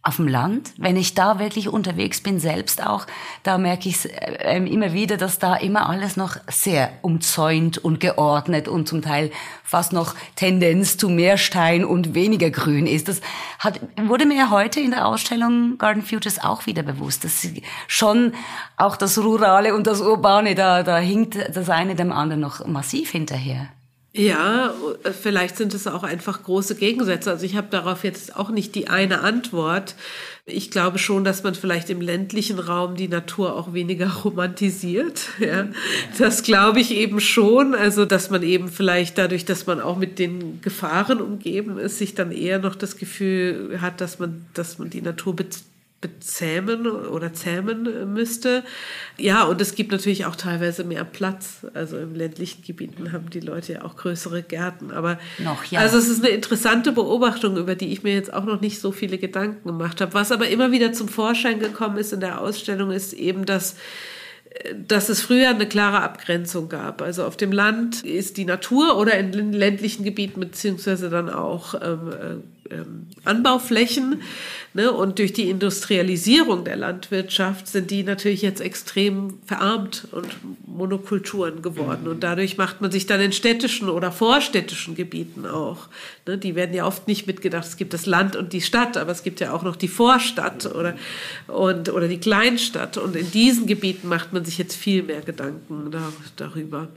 auf 0.07 0.17
dem 0.17 0.29
Land, 0.29 0.73
wenn 0.79 0.97
ich 0.97 1.15
da 1.15 1.41
wirklich 1.41 1.69
unterwegs 1.69 2.21
bin, 2.21 2.39
selbst 2.39 2.87
auch, 2.87 3.07
da 3.43 3.59
merke 3.59 3.89
ich 3.89 4.09
äh, 4.09 4.59
immer 4.59 4.93
wieder, 4.93 5.17
dass 5.17 5.41
da 5.41 5.57
immer 5.57 5.89
alles 5.89 6.17
noch 6.17 6.37
sehr 6.49 6.93
umzäunt 7.03 7.79
und 7.79 7.99
geordnet 7.99 8.69
und 8.69 8.87
zum 8.87 9.03
Teil 9.03 9.33
fast 9.65 9.93
noch 9.93 10.15
Tendenz 10.37 10.97
zu 10.97 11.09
mehr 11.09 11.39
Stein 11.39 11.85
und 11.85 12.15
weniger 12.15 12.51
Grün 12.51 12.87
ist. 12.87 13.09
Das 13.09 13.21
hat, 13.59 13.81
wurde 14.01 14.27
mir 14.27 14.51
heute 14.51 14.79
in 14.79 14.93
der 14.93 15.07
Ausstellung 15.07 15.77
Garden 15.77 16.03
Futures 16.03 16.39
auch 16.43 16.67
wieder 16.67 16.85
bewusst, 16.85 17.25
dass 17.25 17.47
schon 17.89 18.33
auch 18.77 18.97
das 18.97 19.19
Rurale 19.19 19.75
und 19.75 19.89
das 19.89 20.01
Urbane, 20.01 20.55
da, 20.55 20.85
da 20.85 20.99
hinkt 20.99 21.37
das 21.53 21.69
eine 21.69 21.97
dem 21.97 22.13
anderen 22.13 22.41
noch 22.41 22.65
massiv 22.65 23.11
hinterher. 23.11 23.71
Ja, 24.17 24.73
vielleicht 25.21 25.59
sind 25.59 25.75
es 25.75 25.87
auch 25.87 26.03
einfach 26.03 26.43
große 26.43 26.75
Gegensätze. 26.77 27.31
Also 27.31 27.45
ich 27.45 27.55
habe 27.55 27.67
darauf 27.71 28.03
jetzt 28.03 28.35
auch 28.35 28.49
nicht 28.49 28.75
die 28.75 28.89
eine 28.89 29.21
Antwort. 29.21 29.95
Ich 30.47 30.71
glaube 30.71 30.99
schon, 30.99 31.23
dass 31.23 31.43
man 31.43 31.55
vielleicht 31.55 31.91
im 31.91 32.01
ländlichen 32.01 32.59
Raum 32.59 32.97
die 32.97 33.09
Natur 33.09 33.55
auch 33.55 33.75
weniger 33.75 34.11
romantisiert. 34.25 35.29
Ja, 35.39 35.69
das 36.17 36.43
glaube 36.43 36.81
ich 36.81 36.93
eben 36.93 37.21
schon. 37.21 37.75
Also, 37.75 38.07
dass 38.07 38.31
man 38.31 38.43
eben 38.43 38.69
vielleicht 38.69 39.19
dadurch, 39.19 39.45
dass 39.45 39.67
man 39.67 39.81
auch 39.81 39.99
mit 39.99 40.19
den 40.19 40.63
Gefahren 40.63 41.21
umgeben 41.21 41.79
ist, 41.79 41.99
sich 41.99 42.15
dann 42.15 42.33
eher 42.33 42.59
noch 42.59 42.75
das 42.75 42.97
Gefühl 42.97 43.81
hat, 43.83 44.01
dass 44.01 44.19
man, 44.19 44.47
dass 44.55 44.79
man 44.79 44.89
die 44.89 45.03
Natur 45.03 45.37
bezähmen 46.09 46.87
oder 46.87 47.33
zähmen 47.33 48.13
müsste. 48.13 48.63
Ja, 49.17 49.45
und 49.45 49.61
es 49.61 49.75
gibt 49.75 49.93
natürlich 49.93 50.27
auch 50.27 50.37
teilweise 50.37 50.85
mehr 50.85 51.05
Platz. 51.05 51.67
Also 51.75 51.99
im 51.99 52.15
ländlichen 52.15 52.63
Gebieten 52.63 53.13
haben 53.13 53.31
die 53.31 53.41
Leute 53.41 53.75
ja 53.75 53.85
auch 53.85 53.97
größere 53.97 54.43
Gärten. 54.43 54.91
Aber 54.91 55.19
noch, 55.39 55.65
ja. 55.65 55.81
also 55.81 55.99
es 55.99 56.09
ist 56.09 56.25
eine 56.25 56.33
interessante 56.33 56.93
Beobachtung, 56.93 57.57
über 57.57 57.75
die 57.75 57.93
ich 57.93 58.03
mir 58.03 58.15
jetzt 58.15 58.33
auch 58.33 58.45
noch 58.45 58.61
nicht 58.61 58.81
so 58.81 58.93
viele 58.93 59.19
Gedanken 59.19 59.67
gemacht 59.67 60.01
habe. 60.01 60.15
Was 60.15 60.33
aber 60.33 60.49
immer 60.49 60.73
wieder 60.73 60.93
zum 60.93 61.09
Vorschein 61.09 61.59
gekommen 61.59 61.99
ist 61.99 62.13
in 62.13 62.21
der 62.21 62.41
Ausstellung, 62.41 62.91
ist 62.91 63.13
eben, 63.13 63.45
dass 63.45 63.77
dass 64.75 65.09
es 65.09 65.21
früher 65.21 65.51
eine 65.51 65.67
klare 65.67 66.03
Abgrenzung 66.03 66.69
gab. 66.69 67.03
Also 67.03 67.25
auf 67.25 67.37
dem 67.37 67.53
Land 67.53 68.05
ist 68.05 68.37
die 68.37 68.45
Natur 68.45 68.97
oder 68.97 69.19
in 69.19 69.53
ländlichen 69.53 70.05
Gebieten 70.05 70.41
beziehungsweise 70.41 71.11
dann 71.11 71.31
auch 71.31 71.75
ähm, 71.75 72.13
äh, 72.13 72.56
ähm, 72.71 73.09
Anbauflächen. 73.25 74.23
Ne? 74.75 74.93
Und 74.93 75.19
durch 75.19 75.33
die 75.33 75.49
Industrialisierung 75.51 76.65
der 76.65 76.77
Landwirtschaft 76.77 77.69
sind 77.69 77.91
die 77.91 78.03
natürlich 78.03 78.43
jetzt 78.43 78.61
extrem 78.61 79.39
verarmt 79.45 80.09
und 80.13 80.27
Monokulturen 80.67 81.63
geworden. 81.63 82.09
Und 82.09 82.23
dadurch 82.23 82.57
macht 82.57 82.81
man 82.81 82.91
sich 82.91 83.07
dann 83.07 83.21
in 83.21 83.33
städtischen 83.33 83.89
oder 83.89 84.13
vorstädtischen 84.13 84.95
Gebieten 84.95 85.47
auch. 85.47 85.89
Ne? 86.27 86.39
Die 86.39 86.55
werden 86.55 86.75
ja 86.75 86.87
oft 86.87 87.09
nicht 87.09 87.27
mitgedacht. 87.27 87.67
Es 87.67 87.77
gibt 87.77 87.95
das 87.95 88.07
Land 88.07 88.37
und 88.37 88.53
die 88.53 88.61
Stadt, 88.61 88.97
aber 88.97 89.13
es 89.13 89.23
gibt 89.23 89.41
ja 89.41 89.53
auch 89.53 89.63
noch 89.63 89.77
die 89.77 89.89
Vorstadt 89.89 90.67
oder, 90.67 90.97
und, 91.47 91.89
oder 91.89 92.09
die 92.09 92.21
Kleinstadt. 92.21 92.99
Und 92.99 93.17
in 93.17 93.31
diesen 93.31 93.67
Gebieten 93.67 94.09
macht 94.09 94.33
man 94.33 94.45
sich 94.45 94.59
jetzt 94.59 94.77
viel 94.77 95.03
mehr 95.03 95.23
Gedanken 95.23 95.91
da, 95.91 96.13
darüber. 96.37 96.89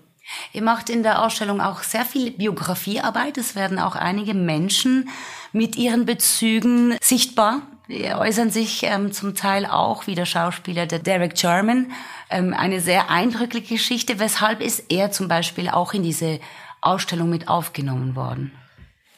Ihr 0.53 0.61
macht 0.61 0.89
in 0.89 1.03
der 1.03 1.23
Ausstellung 1.23 1.61
auch 1.61 1.83
sehr 1.83 2.05
viel 2.05 2.31
Biografiearbeit. 2.31 3.37
Es 3.37 3.55
werden 3.55 3.79
auch 3.79 3.95
einige 3.95 4.33
Menschen 4.33 5.09
mit 5.51 5.75
ihren 5.75 6.05
Bezügen 6.05 6.97
sichtbar. 7.01 7.61
Die 7.87 8.13
äußern 8.13 8.51
sich 8.51 8.83
ähm, 8.83 9.11
zum 9.11 9.33
Teil 9.33 9.65
auch 9.65 10.05
wie 10.05 10.13
der 10.13 10.25
Schauspieler 10.25 10.85
der 10.85 10.99
Derek 10.99 11.41
Jarman. 11.41 11.91
Ähm, 12.29 12.53
eine 12.53 12.81
sehr 12.81 13.09
eindrückliche 13.09 13.75
Geschichte. 13.75 14.19
Weshalb 14.19 14.61
ist 14.61 14.91
er 14.91 15.11
zum 15.11 15.27
Beispiel 15.27 15.69
auch 15.69 15.93
in 15.93 16.03
diese 16.03 16.39
Ausstellung 16.81 17.29
mit 17.29 17.47
aufgenommen 17.47 18.15
worden? 18.15 18.51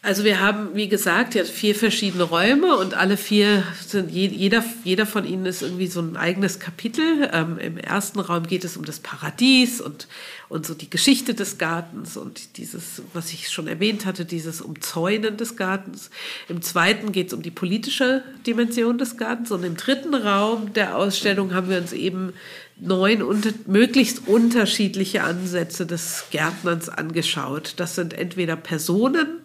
Also 0.03 0.23
wir 0.23 0.39
haben, 0.39 0.69
wie 0.73 0.89
gesagt, 0.89 1.35
ja 1.35 1.43
vier 1.43 1.75
verschiedene 1.75 2.23
Räume 2.23 2.75
und 2.75 2.95
alle 2.95 3.17
vier 3.17 3.63
sind, 3.85 4.09
jeder, 4.09 4.63
jeder 4.83 5.05
von 5.05 5.25
ihnen 5.25 5.45
ist 5.45 5.61
irgendwie 5.61 5.85
so 5.85 5.99
ein 5.99 6.17
eigenes 6.17 6.59
Kapitel. 6.59 7.29
Ähm, 7.31 7.59
Im 7.59 7.77
ersten 7.77 8.19
Raum 8.19 8.47
geht 8.47 8.63
es 8.63 8.77
um 8.77 8.83
das 8.83 8.99
Paradies 8.99 9.79
und, 9.79 10.07
und 10.49 10.65
so 10.65 10.73
die 10.73 10.89
Geschichte 10.89 11.35
des 11.35 11.59
Gartens 11.59 12.17
und 12.17 12.57
dieses, 12.57 13.03
was 13.13 13.31
ich 13.31 13.49
schon 13.49 13.67
erwähnt 13.67 14.07
hatte, 14.07 14.25
dieses 14.25 14.59
Umzäunen 14.59 15.37
des 15.37 15.55
Gartens. 15.55 16.09
Im 16.49 16.63
zweiten 16.63 17.11
geht 17.11 17.27
es 17.27 17.33
um 17.35 17.43
die 17.43 17.51
politische 17.51 18.23
Dimension 18.47 18.97
des 18.97 19.17
Gartens 19.17 19.51
und 19.51 19.63
im 19.63 19.77
dritten 19.77 20.15
Raum 20.15 20.73
der 20.73 20.97
Ausstellung 20.97 21.53
haben 21.53 21.69
wir 21.69 21.77
uns 21.77 21.93
eben 21.93 22.33
neun 22.75 23.21
unter, 23.21 23.51
möglichst 23.67 24.27
unterschiedliche 24.27 25.21
Ansätze 25.21 25.85
des 25.85 26.23
Gärtnerns 26.31 26.89
angeschaut. 26.89 27.73
Das 27.77 27.93
sind 27.93 28.15
entweder 28.15 28.55
Personen, 28.55 29.40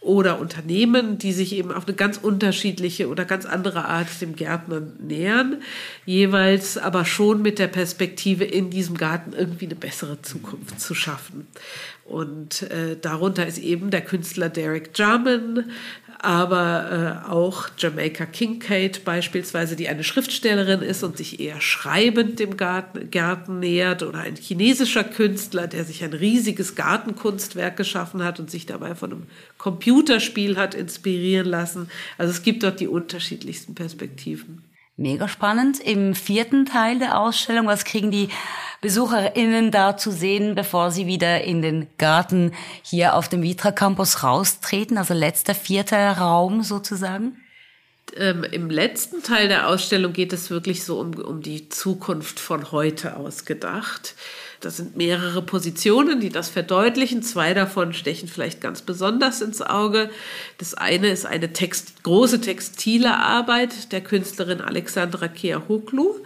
oder 0.00 0.40
Unternehmen, 0.40 1.18
die 1.18 1.32
sich 1.32 1.52
eben 1.54 1.72
auf 1.72 1.86
eine 1.86 1.94
ganz 1.94 2.16
unterschiedliche 2.16 3.08
oder 3.08 3.26
ganz 3.26 3.44
andere 3.44 3.84
Art 3.84 4.08
dem 4.20 4.34
Gärtner 4.34 4.80
nähern, 4.98 5.62
jeweils 6.06 6.78
aber 6.78 7.04
schon 7.04 7.42
mit 7.42 7.58
der 7.58 7.66
Perspektive, 7.66 8.44
in 8.44 8.70
diesem 8.70 8.96
Garten 8.96 9.34
irgendwie 9.34 9.66
eine 9.66 9.74
bessere 9.74 10.22
Zukunft 10.22 10.80
zu 10.80 10.94
schaffen. 10.94 11.46
Und 12.06 12.62
äh, 12.62 12.96
darunter 13.00 13.46
ist 13.46 13.58
eben 13.58 13.90
der 13.90 14.00
Künstler 14.00 14.48
Derek 14.48 14.98
Jarman, 14.98 15.70
aber 16.22 17.22
äh, 17.26 17.30
auch 17.30 17.68
Jamaica 17.78 18.26
Kincaid 18.26 19.04
beispielsweise, 19.04 19.74
die 19.74 19.88
eine 19.88 20.04
Schriftstellerin 20.04 20.82
ist 20.82 21.02
und 21.02 21.16
sich 21.16 21.40
eher 21.40 21.62
schreibend 21.62 22.38
dem 22.38 22.58
Garten, 22.58 23.10
Garten 23.10 23.58
nähert, 23.58 24.02
oder 24.02 24.18
ein 24.18 24.36
chinesischer 24.36 25.04
Künstler, 25.04 25.66
der 25.66 25.86
sich 25.86 26.04
ein 26.04 26.12
riesiges 26.12 26.74
Gartenkunstwerk 26.74 27.78
geschaffen 27.78 28.22
hat 28.22 28.38
und 28.38 28.50
sich 28.50 28.66
dabei 28.66 28.94
von 28.94 29.12
einem 29.12 29.22
Computerspiel 29.56 30.58
hat 30.58 30.74
inspirieren 30.74 31.46
lassen. 31.46 31.88
Also 32.18 32.32
es 32.32 32.42
gibt 32.42 32.62
dort 32.64 32.80
die 32.80 32.88
unterschiedlichsten 32.88 33.74
Perspektiven. 33.74 34.62
Mega 35.00 35.28
spannend. 35.28 35.80
Im 35.80 36.14
vierten 36.14 36.66
Teil 36.66 36.98
der 36.98 37.18
Ausstellung, 37.18 37.66
was 37.66 37.86
kriegen 37.86 38.10
die 38.10 38.28
BesucherInnen 38.82 39.70
da 39.70 39.96
zu 39.96 40.10
sehen, 40.10 40.54
bevor 40.54 40.90
sie 40.90 41.06
wieder 41.06 41.42
in 41.42 41.62
den 41.62 41.86
Garten 41.96 42.52
hier 42.82 43.14
auf 43.14 43.26
dem 43.26 43.40
Vitra 43.40 43.72
Campus 43.72 44.22
raustreten? 44.22 44.98
Also 44.98 45.14
letzter, 45.14 45.54
vierter 45.54 46.12
Raum 46.18 46.62
sozusagen? 46.62 47.40
Ähm, 48.14 48.44
Im 48.44 48.68
letzten 48.68 49.22
Teil 49.22 49.48
der 49.48 49.68
Ausstellung 49.68 50.12
geht 50.12 50.34
es 50.34 50.50
wirklich 50.50 50.84
so 50.84 51.00
um, 51.00 51.14
um 51.14 51.40
die 51.40 51.70
Zukunft 51.70 52.38
von 52.38 52.70
heute 52.70 53.16
ausgedacht. 53.16 54.14
Das 54.60 54.76
sind 54.76 54.96
mehrere 54.96 55.42
Positionen, 55.42 56.20
die 56.20 56.28
das 56.28 56.48
verdeutlichen. 56.48 57.22
Zwei 57.22 57.54
davon 57.54 57.94
stechen 57.94 58.28
vielleicht 58.28 58.60
ganz 58.60 58.82
besonders 58.82 59.40
ins 59.40 59.62
Auge. 59.62 60.10
Das 60.58 60.74
eine 60.74 61.08
ist 61.08 61.26
eine 61.26 61.52
Text, 61.52 62.02
große 62.04 62.40
textile 62.40 63.16
Arbeit 63.16 63.92
der 63.92 64.02
Künstlerin 64.02 64.60
Alexandra 64.60 65.28
Keahoglu 65.28 66.16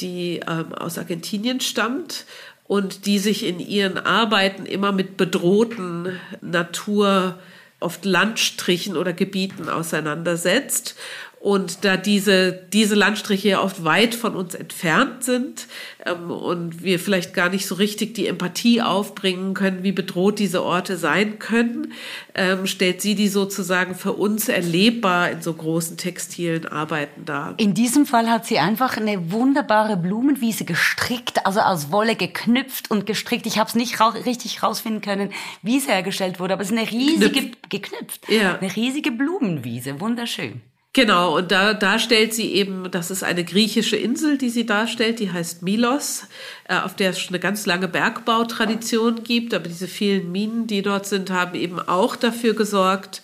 die 0.00 0.40
ähm, 0.46 0.74
aus 0.74 0.98
Argentinien 0.98 1.60
stammt 1.60 2.26
und 2.64 3.06
die 3.06 3.18
sich 3.18 3.44
in 3.44 3.60
ihren 3.60 3.98
Arbeiten 3.98 4.66
immer 4.66 4.92
mit 4.92 5.16
bedrohten 5.16 6.20
Natur, 6.40 7.38
oft 7.80 8.04
Landstrichen 8.04 8.96
oder 8.96 9.12
Gebieten 9.12 9.68
auseinandersetzt. 9.68 10.96
Und 11.42 11.84
da 11.84 11.96
diese, 11.96 12.52
diese 12.52 12.94
Landstriche 12.94 13.48
ja 13.48 13.62
oft 13.62 13.82
weit 13.82 14.14
von 14.14 14.36
uns 14.36 14.54
entfernt 14.54 15.24
sind, 15.24 15.66
ähm, 16.06 16.30
und 16.30 16.84
wir 16.84 17.00
vielleicht 17.00 17.34
gar 17.34 17.48
nicht 17.48 17.66
so 17.66 17.74
richtig 17.74 18.14
die 18.14 18.28
Empathie 18.28 18.80
aufbringen 18.80 19.52
können, 19.52 19.82
wie 19.82 19.90
bedroht 19.90 20.38
diese 20.38 20.62
Orte 20.62 20.96
sein 20.96 21.40
können, 21.40 21.94
ähm, 22.36 22.68
stellt 22.68 23.02
sie 23.02 23.16
die 23.16 23.26
sozusagen 23.26 23.96
für 23.96 24.12
uns 24.12 24.48
erlebbar 24.48 25.32
in 25.32 25.42
so 25.42 25.52
großen 25.52 25.96
textilen 25.96 26.66
Arbeiten 26.66 27.24
dar. 27.24 27.54
In 27.56 27.74
diesem 27.74 28.06
Fall 28.06 28.30
hat 28.30 28.46
sie 28.46 28.60
einfach 28.60 28.96
eine 28.96 29.32
wunderbare 29.32 29.96
Blumenwiese 29.96 30.64
gestrickt, 30.64 31.44
also 31.44 31.58
aus 31.58 31.90
Wolle 31.90 32.14
geknüpft 32.14 32.88
und 32.88 33.04
gestrickt. 33.04 33.46
Ich 33.46 33.58
habe 33.58 33.68
es 33.68 33.74
nicht 33.74 33.98
ra 33.98 34.10
richtig 34.10 34.62
rausfinden 34.62 35.02
können, 35.02 35.30
wie 35.62 35.78
es 35.78 35.88
hergestellt 35.88 36.38
wurde, 36.38 36.54
aber 36.54 36.62
es 36.62 36.70
ist 36.70 36.78
eine 36.78 36.88
riesige, 36.88 37.30
geknüpft, 37.30 37.70
geknüpft 37.70 38.28
ja. 38.28 38.58
eine 38.58 38.76
riesige 38.76 39.10
Blumenwiese, 39.10 40.00
wunderschön. 40.00 40.62
Genau, 40.94 41.38
und 41.38 41.50
da, 41.50 41.72
da 41.72 41.98
stellt 41.98 42.34
sie 42.34 42.52
eben, 42.52 42.90
das 42.90 43.10
ist 43.10 43.24
eine 43.24 43.44
griechische 43.44 43.96
Insel, 43.96 44.36
die 44.36 44.50
sie 44.50 44.66
darstellt, 44.66 45.20
die 45.20 45.32
heißt 45.32 45.62
Milos, 45.62 46.24
äh, 46.68 46.76
auf 46.76 46.94
der 46.94 47.10
es 47.10 47.18
schon 47.18 47.30
eine 47.30 47.40
ganz 47.40 47.64
lange 47.64 47.88
Bergbautradition 47.88 49.24
gibt, 49.24 49.54
aber 49.54 49.68
diese 49.68 49.88
vielen 49.88 50.30
Minen, 50.32 50.66
die 50.66 50.82
dort 50.82 51.06
sind, 51.06 51.30
haben 51.30 51.54
eben 51.54 51.80
auch 51.80 52.14
dafür 52.14 52.52
gesorgt, 52.54 53.22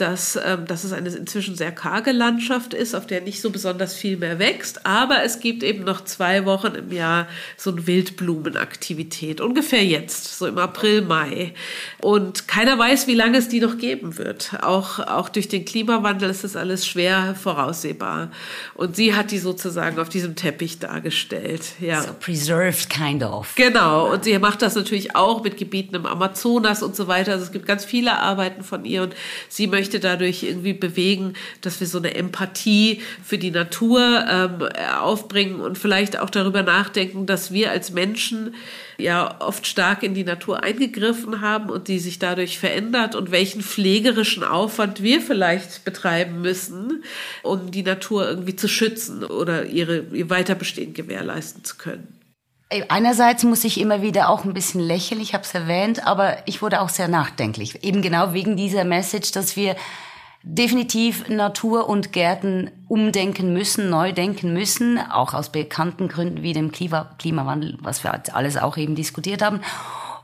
dass, 0.00 0.38
ähm, 0.42 0.66
dass 0.66 0.84
es 0.84 0.92
eine 0.92 1.08
inzwischen 1.10 1.56
sehr 1.56 1.72
karge 1.72 2.12
Landschaft 2.12 2.74
ist, 2.74 2.94
auf 2.94 3.06
der 3.06 3.20
nicht 3.20 3.40
so 3.40 3.50
besonders 3.50 3.94
viel 3.94 4.16
mehr 4.16 4.38
wächst. 4.38 4.86
Aber 4.86 5.22
es 5.22 5.40
gibt 5.40 5.62
eben 5.62 5.84
noch 5.84 6.04
zwei 6.04 6.44
Wochen 6.46 6.74
im 6.74 6.92
Jahr 6.92 7.26
so 7.56 7.70
eine 7.70 7.86
Wildblumenaktivität, 7.86 9.40
ungefähr 9.40 9.84
jetzt, 9.84 10.38
so 10.38 10.46
im 10.46 10.58
April, 10.58 11.02
Mai. 11.02 11.54
Und 12.00 12.48
keiner 12.48 12.78
weiß, 12.78 13.06
wie 13.06 13.14
lange 13.14 13.38
es 13.38 13.48
die 13.48 13.60
noch 13.60 13.78
geben 13.78 14.16
wird. 14.16 14.62
Auch, 14.62 15.00
auch 15.00 15.28
durch 15.28 15.48
den 15.48 15.64
Klimawandel 15.64 16.30
ist 16.30 16.44
das 16.44 16.56
alles 16.56 16.86
schwer 16.86 17.34
voraussehbar. 17.40 18.30
Und 18.74 18.96
sie 18.96 19.14
hat 19.14 19.30
die 19.30 19.38
sozusagen 19.38 19.98
auf 19.98 20.08
diesem 20.08 20.36
Teppich 20.36 20.78
dargestellt. 20.78 21.72
Ja. 21.80 22.02
So 22.02 22.14
preserved 22.18 22.88
kind 22.88 23.22
of. 23.22 23.54
Genau. 23.56 24.12
Und 24.12 24.24
sie 24.24 24.38
macht 24.38 24.62
das 24.62 24.74
natürlich 24.74 25.14
auch 25.16 25.42
mit 25.42 25.56
Gebieten 25.56 25.94
im 25.94 26.06
Amazonas 26.06 26.82
und 26.82 26.96
so 26.96 27.08
weiter. 27.08 27.32
Also 27.32 27.44
es 27.44 27.52
gibt 27.52 27.66
ganz 27.66 27.84
viele 27.84 28.18
Arbeiten 28.18 28.62
von 28.62 28.84
ihr 28.84 29.02
und 29.02 29.14
sie 29.48 29.66
möchte 29.66 29.89
möchte 29.90 29.98
dadurch 29.98 30.44
irgendwie 30.44 30.72
bewegen, 30.72 31.34
dass 31.62 31.80
wir 31.80 31.86
so 31.88 31.98
eine 31.98 32.14
Empathie 32.14 33.00
für 33.24 33.38
die 33.38 33.50
Natur 33.50 34.24
ähm, 34.30 34.68
aufbringen 35.00 35.60
und 35.60 35.78
vielleicht 35.78 36.16
auch 36.16 36.30
darüber 36.30 36.62
nachdenken, 36.62 37.26
dass 37.26 37.50
wir 37.50 37.72
als 37.72 37.90
Menschen 37.90 38.54
ja 38.98 39.40
oft 39.40 39.66
stark 39.66 40.04
in 40.04 40.14
die 40.14 40.22
Natur 40.22 40.62
eingegriffen 40.62 41.40
haben 41.40 41.70
und 41.70 41.88
die 41.88 41.98
sich 41.98 42.20
dadurch 42.20 42.60
verändert 42.60 43.16
und 43.16 43.32
welchen 43.32 43.62
pflegerischen 43.62 44.44
Aufwand 44.44 45.02
wir 45.02 45.20
vielleicht 45.20 45.84
betreiben 45.84 46.40
müssen, 46.40 47.02
um 47.42 47.72
die 47.72 47.82
Natur 47.82 48.28
irgendwie 48.28 48.54
zu 48.54 48.68
schützen 48.68 49.24
oder 49.24 49.66
ihre, 49.66 50.04
ihr 50.12 50.30
Weiterbestehen 50.30 50.94
gewährleisten 50.94 51.64
zu 51.64 51.76
können. 51.78 52.19
Einerseits 52.88 53.42
muss 53.42 53.64
ich 53.64 53.80
immer 53.80 54.00
wieder 54.00 54.28
auch 54.28 54.44
ein 54.44 54.54
bisschen 54.54 54.80
lächeln, 54.80 55.20
ich 55.20 55.34
habe 55.34 55.42
es 55.42 55.52
erwähnt, 55.54 56.06
aber 56.06 56.36
ich 56.46 56.62
wurde 56.62 56.80
auch 56.80 56.88
sehr 56.88 57.08
nachdenklich. 57.08 57.82
Eben 57.82 58.00
genau 58.00 58.32
wegen 58.32 58.56
dieser 58.56 58.84
Message, 58.84 59.32
dass 59.32 59.56
wir 59.56 59.74
definitiv 60.42 61.28
Natur 61.28 61.88
und 61.88 62.12
Gärten 62.12 62.70
umdenken 62.86 63.52
müssen, 63.52 63.90
neu 63.90 64.12
denken 64.12 64.52
müssen, 64.52 64.98
auch 64.98 65.34
aus 65.34 65.50
bekannten 65.50 66.06
Gründen 66.06 66.42
wie 66.42 66.52
dem 66.52 66.70
Klimawandel, 66.70 67.76
was 67.82 68.04
wir 68.04 68.22
alles 68.32 68.56
auch 68.56 68.76
eben 68.76 68.94
diskutiert 68.94 69.42
haben. 69.42 69.60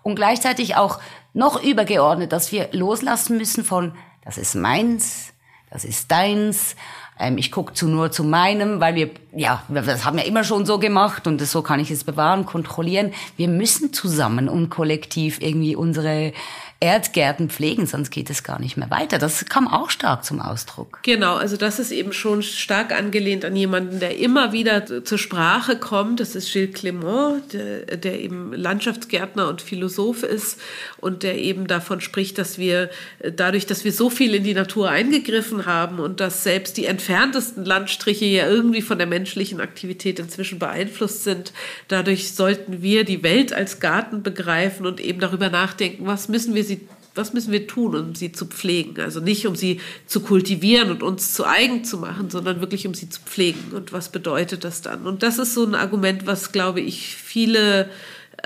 Und 0.03 0.15
gleichzeitig 0.15 0.77
auch 0.77 1.01
noch 1.35 1.61
übergeordnet, 1.63 2.33
dass 2.33 2.53
wir 2.53 2.69
loslassen 2.71 3.37
müssen 3.39 3.65
von, 3.65 3.93
das 4.25 4.39
ist 4.39 4.55
meins, 4.55 5.33
das 5.69 5.85
ist 5.85 6.13
deins, 6.13 6.77
ähm, 7.19 7.39
ich 7.39 7.51
gucke 7.51 7.73
zu, 7.73 7.89
nur 7.89 8.11
zu 8.11 8.25
meinem, 8.25 8.81
weil 8.81 8.95
wir, 8.95 9.11
ja, 9.35 9.63
das 9.69 10.05
haben 10.05 10.17
wir 10.17 10.27
immer 10.27 10.45
schon 10.45 10.67
so 10.67 10.79
gemacht 10.79 11.27
und 11.27 11.41
das, 11.41 11.51
so 11.51 11.63
kann 11.63 11.81
ich 11.81 11.91
es 11.91 12.05
bewahren, 12.05 12.47
kontrollieren. 12.47 13.13
Wir 13.37 13.49
müssen 13.49 13.93
zusammen 13.93 14.49
und 14.49 14.69
kollektiv 14.69 15.41
irgendwie 15.41 15.77
unsere 15.77 16.33
Erdgärten 16.79 17.49
pflegen, 17.49 17.87
sonst 17.87 18.11
geht 18.11 18.29
es 18.29 18.43
gar 18.43 18.61
nicht 18.61 18.77
mehr 18.77 18.91
weiter. 18.91 19.19
Das 19.19 19.47
kam 19.47 19.67
auch 19.67 19.89
stark 19.89 20.27
zum 20.27 20.43
Ausdruck. 20.43 20.99
Genau, 21.05 21.37
also 21.37 21.57
das 21.57 21.79
ist 21.79 21.91
eben 21.91 22.13
schon 22.13 22.43
stark 22.43 22.93
angelehnt 22.93 23.47
an 23.47 23.57
jemanden, 23.57 23.99
der 23.99 24.19
immer 24.19 24.53
wieder 24.53 25.03
zur 25.03 25.17
Sprache 25.17 25.79
kommt. 25.79 26.21
Das 26.21 26.35
ist 26.35 26.53
Gilles 26.53 26.75
Clement, 26.75 27.55
der, 27.55 27.97
der 27.97 28.21
eben 28.21 28.53
Landschaftsgärtner 28.53 29.49
und 29.49 29.63
Philosoph 29.63 30.23
ist 30.23 30.61
und 30.99 31.23
der 31.23 31.39
eben 31.39 31.67
davon 31.67 32.03
spricht, 32.03 32.37
dass 32.37 32.59
wir 32.59 32.91
dadurch, 33.23 33.65
dass 33.65 33.85
wir 33.85 33.93
so 33.93 34.11
viel 34.11 34.35
in 34.35 34.45
die 34.45 34.53
Natur 34.53 34.91
eingegriffen 34.91 35.65
haben 35.65 35.99
und 35.99 36.21
dass 36.21 36.45
selbst 36.45 36.77
die 36.77 36.85
entferntesten 36.85 37.65
Landstriche 37.65 38.27
ja 38.27 38.47
irgendwie 38.47 38.83
von 38.83 38.99
der 38.99 39.07
menschlichen 39.07 39.63
Aktivität 39.63 40.19
inzwischen 40.19 40.59
beeinflusst 40.59 41.25
sind, 41.25 41.55
dadurch 41.89 42.35
sollten 42.35 42.83
wir 42.83 43.05
die 43.05 43.23
Welt 43.23 43.55
als 43.55 43.81
Garten 43.81 44.23
begreifen 44.23 44.85
und 44.85 45.01
eben 45.01 45.21
darüber 45.21 45.49
nachdenken, 45.49 46.05
was 46.05 46.29
müssen 46.29 46.55
wir 46.55 46.66
sie, 46.67 46.89
was 47.15 47.33
müssen 47.33 47.53
wir 47.53 47.67
tun, 47.67 47.95
um 47.95 48.15
sie 48.15 48.33
zu 48.33 48.47
pflegen? 48.47 49.01
Also 49.01 49.21
nicht, 49.21 49.47
um 49.47 49.57
sie 49.57 49.81
zu 50.07 50.21
kultivieren 50.21 50.91
und 50.91 51.03
uns 51.03 51.33
zu 51.33 51.47
eigen 51.47 51.85
zu 51.85 51.99
machen, 51.99 52.31
sondern 52.31 52.61
wirklich, 52.61 52.87
um 52.87 52.95
sie 52.95 53.09
zu 53.09 53.21
pflegen. 53.21 53.73
Und 53.73 53.93
was 53.93 54.11
bedeutet 54.11 54.65
das 54.65 54.83
dann? 54.83 55.07
Und 55.07 55.23
das 55.23 55.39
ist 55.39 55.55
so 55.55 55.65
ein 55.65 55.75
Argument, 55.75 56.27
was, 56.27 56.53
glaube 56.53 56.81
ich, 56.81 57.17
viele 57.17 57.89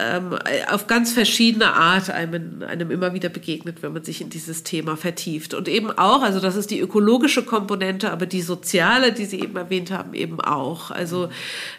ähm, 0.01 0.39
auf 0.71 0.87
ganz 0.87 1.13
verschiedene 1.13 1.75
Art 1.75 2.11
einem, 2.11 2.63
einem 2.67 2.91
immer 2.91 3.13
wieder 3.13 3.29
begegnet, 3.29 3.83
wenn 3.83 3.93
man 3.93 4.03
sich 4.03 4.21
in 4.21 4.31
dieses 4.31 4.63
Thema 4.63 4.97
vertieft. 4.97 5.53
Und 5.53 5.69
eben 5.69 5.91
auch, 5.91 6.23
also 6.23 6.41
das 6.41 6.57
ist 6.57 6.71
die 6.71 6.81
ökologische 6.81 7.45
Komponente, 7.45 8.11
aber 8.11 8.27
die 8.27 8.41
soziale, 8.41 9.13
die 9.13 9.27
Sie 9.27 9.41
eben 9.41 9.57
erwähnt 9.57 9.91
haben, 9.91 10.15
eben 10.15 10.41
auch. 10.41 10.91
Also, 10.91 11.29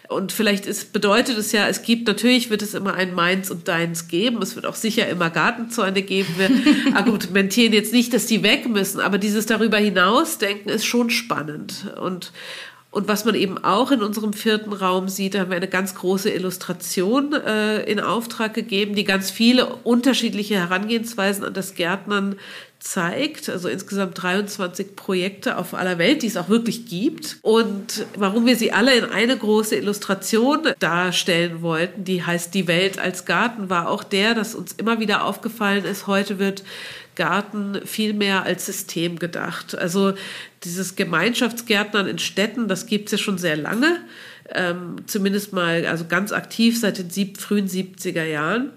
und 0.08 0.30
vielleicht 0.32 0.66
ist, 0.66 0.92
bedeutet 0.92 1.36
es 1.36 1.52
ja, 1.52 1.66
es 1.66 1.82
gibt, 1.82 2.06
natürlich 2.06 2.50
wird 2.50 2.62
es 2.62 2.74
immer 2.74 2.94
ein 2.94 3.14
Meins 3.14 3.50
und 3.50 3.66
Deins 3.66 4.08
geben. 4.08 4.40
Es 4.42 4.54
wird 4.54 4.66
auch 4.66 4.76
sicher 4.76 5.08
immer 5.08 5.30
Gartenzäune 5.30 6.02
geben. 6.02 6.34
Wir 6.36 6.96
argumentieren 6.96 7.72
jetzt 7.72 7.92
nicht, 7.92 8.14
dass 8.14 8.26
die 8.26 8.42
weg 8.42 8.68
müssen, 8.68 9.00
aber 9.00 9.18
dieses 9.18 9.46
darüber 9.46 9.78
hinaus 9.78 10.38
denken 10.38 10.68
ist 10.68 10.84
schon 10.84 11.10
spannend. 11.10 11.92
Und, 12.00 12.32
und 12.92 13.08
was 13.08 13.24
man 13.24 13.34
eben 13.34 13.56
auch 13.64 13.90
in 13.90 14.02
unserem 14.02 14.34
vierten 14.34 14.70
Raum 14.74 15.08
sieht, 15.08 15.34
da 15.34 15.40
haben 15.40 15.50
wir 15.50 15.56
eine 15.56 15.66
ganz 15.66 15.94
große 15.94 16.28
Illustration 16.28 17.32
äh, 17.32 17.82
in 17.84 18.00
Auftrag 18.00 18.52
gegeben, 18.52 18.94
die 18.94 19.04
ganz 19.04 19.30
viele 19.30 19.76
unterschiedliche 19.76 20.56
Herangehensweisen 20.56 21.42
an 21.42 21.54
das 21.54 21.74
Gärtnern 21.74 22.36
zeigt, 22.82 23.48
also 23.48 23.68
insgesamt 23.68 24.20
23 24.20 24.96
Projekte 24.96 25.56
auf 25.56 25.72
aller 25.72 25.98
Welt, 25.98 26.22
die 26.22 26.26
es 26.26 26.36
auch 26.36 26.48
wirklich 26.48 26.86
gibt. 26.86 27.38
Und 27.42 28.06
warum 28.16 28.44
wir 28.44 28.56
sie 28.56 28.72
alle 28.72 28.94
in 28.94 29.04
eine 29.04 29.36
große 29.36 29.76
Illustration 29.76 30.66
darstellen 30.80 31.62
wollten, 31.62 32.02
die 32.04 32.24
heißt 32.24 32.52
Die 32.54 32.66
Welt 32.66 32.98
als 32.98 33.24
Garten, 33.24 33.70
war 33.70 33.88
auch 33.88 34.02
der, 34.02 34.34
dass 34.34 34.56
uns 34.56 34.72
immer 34.72 34.98
wieder 34.98 35.24
aufgefallen 35.24 35.84
ist, 35.84 36.08
heute 36.08 36.40
wird 36.40 36.64
Garten 37.14 37.80
viel 37.84 38.14
mehr 38.14 38.42
als 38.42 38.66
System 38.66 39.18
gedacht. 39.18 39.78
Also 39.78 40.14
dieses 40.64 40.96
Gemeinschaftsgärtnern 40.96 42.08
in 42.08 42.18
Städten, 42.18 42.66
das 42.66 42.86
gibt 42.86 43.06
es 43.06 43.12
ja 43.12 43.18
schon 43.18 43.38
sehr 43.38 43.56
lange, 43.56 44.00
ähm, 44.50 44.96
zumindest 45.06 45.52
mal 45.52 45.86
also 45.86 46.06
ganz 46.06 46.32
aktiv 46.32 46.80
seit 46.80 46.98
den 46.98 47.10
sieb 47.10 47.38
frühen 47.38 47.68
70er 47.68 48.24
Jahren. 48.24 48.70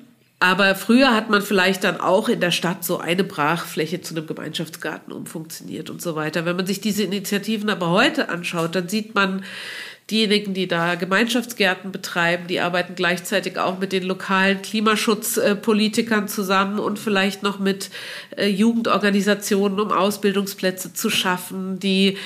Aber 0.46 0.76
früher 0.76 1.16
hat 1.16 1.32
man 1.32 1.42
vielleicht 1.42 1.84
dann 1.84 2.00
auch 2.00 2.30
in 2.30 2.40
der 2.40 2.52
Stadt 2.52 2.86
so 2.86 3.00
eine 3.00 3.24
Brachfläche 3.24 4.02
zu 4.02 4.16
einem 4.16 4.28
Gemeinschaftsgarten 4.28 5.12
umfunktioniert 5.12 5.90
und 5.90 6.04
so 6.04 6.16
weiter. 6.16 6.46
Wenn 6.46 6.56
man 6.56 6.68
sich 6.68 6.80
diese 6.80 7.02
Initiativen 7.02 7.68
aber 7.68 7.90
heute 7.90 8.30
anschaut, 8.30 8.76
dann 8.76 8.88
sieht 8.88 9.16
man, 9.16 9.44
diejenigen, 10.12 10.54
die 10.54 10.68
da 10.68 10.94
Gemeinschaftsgärten 10.94 11.92
betreiben, 11.92 12.46
die 12.48 12.60
arbeiten 12.60 12.94
gleichzeitig 12.94 13.58
auch 13.58 13.80
mit 13.80 13.92
den 13.92 14.04
lokalen 14.04 14.62
Klimaschutzpolitikern 14.62 16.28
zusammen 16.28 16.78
und 16.78 17.00
vielleicht 17.00 17.42
noch 17.42 17.58
mit 17.58 17.90
äh, 18.38 18.48
Jugendorganisationen, 18.48 19.80
um 19.80 19.92
Ausbildungsplätze 19.92 20.94
zu 20.94 21.10
schaffen. 21.10 21.80
Die, 21.80 22.20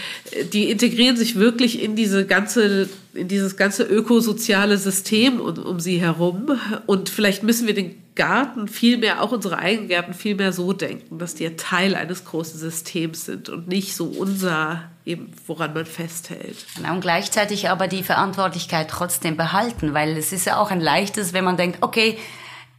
die 0.52 0.70
integrieren 0.70 1.16
sich 1.16 1.38
wirklich 1.38 1.82
in 1.82 1.96
diese 1.96 2.26
ganze 2.26 2.90
in 3.14 3.28
dieses 3.28 3.58
ganze 3.58 3.84
ökosoziale 3.84 4.78
System 4.78 5.40
um, 5.40 5.58
um 5.58 5.80
sie 5.80 6.00
herum. 6.00 6.60
Und 6.86 7.10
vielleicht 7.10 7.44
müssen 7.44 7.66
wir 7.66 7.74
den 7.74 7.96
Garten 8.20 8.68
viel 8.68 8.98
mehr, 8.98 9.24
auch 9.24 9.32
unsere 9.32 9.60
Eigengärten 9.60 10.14
viel 10.14 10.36
mehr 10.36 10.52
so 10.52 10.74
denken, 10.74 11.20
dass 11.20 11.36
die 11.36 11.56
Teil 11.56 11.96
eines 11.96 12.26
großen 12.26 12.60
Systems 12.60 13.24
sind 13.24 13.48
und 13.48 13.70
nicht 13.70 13.96
so 13.96 14.08
unser, 14.08 14.90
eben, 15.06 15.32
woran 15.48 15.74
man 15.74 15.86
festhält. 15.86 16.66
Genau, 16.76 16.96
und 16.96 17.00
gleichzeitig 17.00 17.70
aber 17.70 17.88
die 17.88 18.04
Verantwortlichkeit 18.04 18.90
trotzdem 18.90 19.38
behalten, 19.38 19.94
weil 19.94 20.18
es 20.18 20.34
ist 20.34 20.46
ja 20.46 20.58
auch 20.58 20.70
ein 20.70 20.82
leichtes, 20.82 21.32
wenn 21.32 21.46
man 21.46 21.56
denkt, 21.56 21.78
okay, 21.80 22.18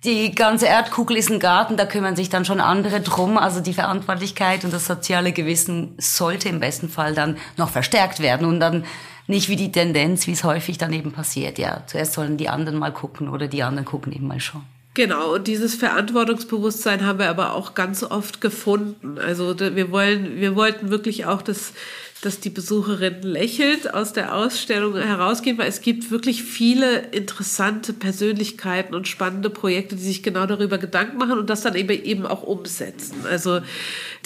die 0.05 0.35
ganze 0.35 0.67
Erdkugel 0.67 1.17
ist 1.17 1.31
ein 1.31 1.41
Garten, 1.41 1.79
da 1.79 1.87
kümmern 1.87 2.17
sich 2.17 2.29
dann 2.29 2.45
schon 2.45 2.61
andere 2.61 3.01
drum. 3.01 3.39
Also 3.39 3.61
die 3.61 3.73
Verantwortlichkeit 3.73 4.65
und 4.65 4.75
das 4.75 4.85
soziale 4.85 5.33
Gewissen 5.33 5.95
sollte 5.97 6.51
im 6.51 6.61
besten 6.61 6.91
Fall 6.91 7.15
dann 7.15 7.39
noch 7.57 7.71
verstärkt 7.71 8.21
werden 8.21 8.47
und 8.47 8.61
dann 8.61 8.85
nicht 9.27 9.49
wie 9.49 9.57
die 9.57 9.73
Tendenz, 9.73 10.27
wie 10.27 10.33
es 10.33 10.45
häufig 10.45 10.77
dann 10.77 10.93
eben 10.93 11.13
passiert. 11.13 11.59
Ja, 11.59 11.83
zuerst 11.87 12.13
sollen 12.13 12.37
die 12.37 12.51
anderen 12.51 12.79
mal 12.79 12.93
gucken 12.93 13.31
oder 13.31 13.49
die 13.49 13.63
anderen 13.63 13.87
gucken 13.87 14.13
eben 14.13 14.27
mal 14.27 14.41
schon. 14.41 14.67
Genau, 14.95 15.35
und 15.35 15.47
dieses 15.47 15.77
Verantwortungsbewusstsein 15.77 17.07
haben 17.07 17.21
wir 17.21 17.31
aber 17.31 17.55
auch 17.55 17.75
ganz 17.75 18.03
oft 18.03 18.41
gefunden. 18.41 19.19
Also 19.19 19.59
wir 19.59 19.93
wollen, 19.93 20.41
wir 20.41 20.57
wollten 20.57 20.91
wirklich 20.91 21.27
auch, 21.27 21.43
dass, 21.43 21.75
dass 22.23 22.41
die 22.41 22.51
Besucherin 22.51 23.23
lächelt 23.23 23.95
aus 23.95 24.13
der 24.13 24.35
Ausstellung 24.35 24.97
herausgehen, 24.97 25.59
weil 25.59 25.69
es 25.69 25.81
gibt 25.81 26.11
wirklich 26.11 26.43
viele 26.43 27.03
interessante 27.13 27.93
Persönlichkeiten 27.93 28.93
und 28.93 29.07
spannende 29.07 29.49
Projekte, 29.49 29.95
die 29.95 30.03
sich 30.03 30.25
genau 30.25 30.47
darüber 30.47 30.77
Gedanken 30.77 31.19
machen 31.19 31.39
und 31.39 31.49
das 31.49 31.61
dann 31.61 31.77
eben, 31.77 31.91
eben 31.91 32.27
auch 32.27 32.43
umsetzen. 32.43 33.27
Also 33.31 33.61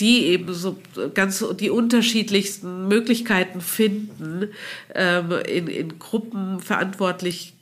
die 0.00 0.24
eben 0.28 0.54
so 0.54 0.78
ganz 1.12 1.44
die 1.60 1.68
unterschiedlichsten 1.68 2.88
Möglichkeiten 2.88 3.60
finden, 3.60 4.48
ähm, 4.94 5.30
in, 5.46 5.66
in 5.66 5.98
Gruppen 5.98 6.60
verantwortlich 6.60 7.53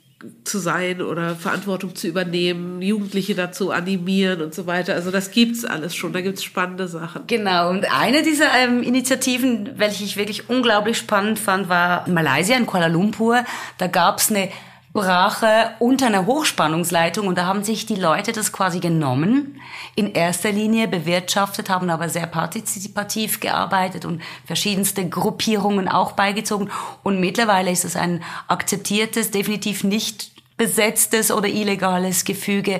zu 0.43 0.59
sein 0.59 1.01
oder 1.01 1.35
Verantwortung 1.35 1.95
zu 1.95 2.07
übernehmen, 2.07 2.81
Jugendliche 2.81 3.35
dazu 3.35 3.71
animieren 3.71 4.41
und 4.41 4.53
so 4.53 4.67
weiter. 4.67 4.93
Also 4.93 5.11
das 5.11 5.31
gibt's 5.31 5.65
alles 5.65 5.95
schon, 5.95 6.13
da 6.13 6.21
gibt's 6.21 6.43
spannende 6.43 6.87
Sachen. 6.87 7.23
Genau, 7.27 7.69
und 7.69 7.85
eine 7.91 8.23
dieser 8.23 8.53
ähm, 8.57 8.83
Initiativen, 8.83 9.71
welche 9.77 10.03
ich 10.03 10.17
wirklich 10.17 10.49
unglaublich 10.49 10.97
spannend 10.97 11.39
fand, 11.39 11.69
war 11.69 12.07
in 12.07 12.13
Malaysia, 12.13 12.55
in 12.55 12.65
Kuala 12.65 12.87
Lumpur. 12.87 13.43
Da 13.77 13.87
gab's 13.87 14.29
eine 14.29 14.49
Brache 14.93 15.71
unter 15.79 16.05
einer 16.05 16.27
Hochspannungsleitung 16.27 17.25
und 17.25 17.39
da 17.39 17.47
haben 17.47 17.63
sich 17.63 17.87
die 17.87 17.95
Leute 17.95 18.31
das 18.31 18.51
quasi 18.51 18.79
genommen, 18.79 19.59
in 19.95 20.13
erster 20.13 20.51
Linie 20.51 20.87
bewirtschaftet, 20.87 21.67
haben 21.71 21.89
aber 21.89 22.09
sehr 22.09 22.27
partizipativ 22.27 23.39
gearbeitet 23.39 24.05
und 24.05 24.21
verschiedenste 24.45 25.09
Gruppierungen 25.09 25.87
auch 25.87 26.11
beigezogen. 26.11 26.69
Und 27.01 27.19
mittlerweile 27.19 27.71
ist 27.71 27.85
es 27.85 27.95
ein 27.95 28.23
akzeptiertes, 28.47 29.31
definitiv 29.31 29.83
nicht 29.83 30.31
besetztes 30.57 31.31
oder 31.31 31.47
illegales 31.47 32.23
Gefüge 32.23 32.79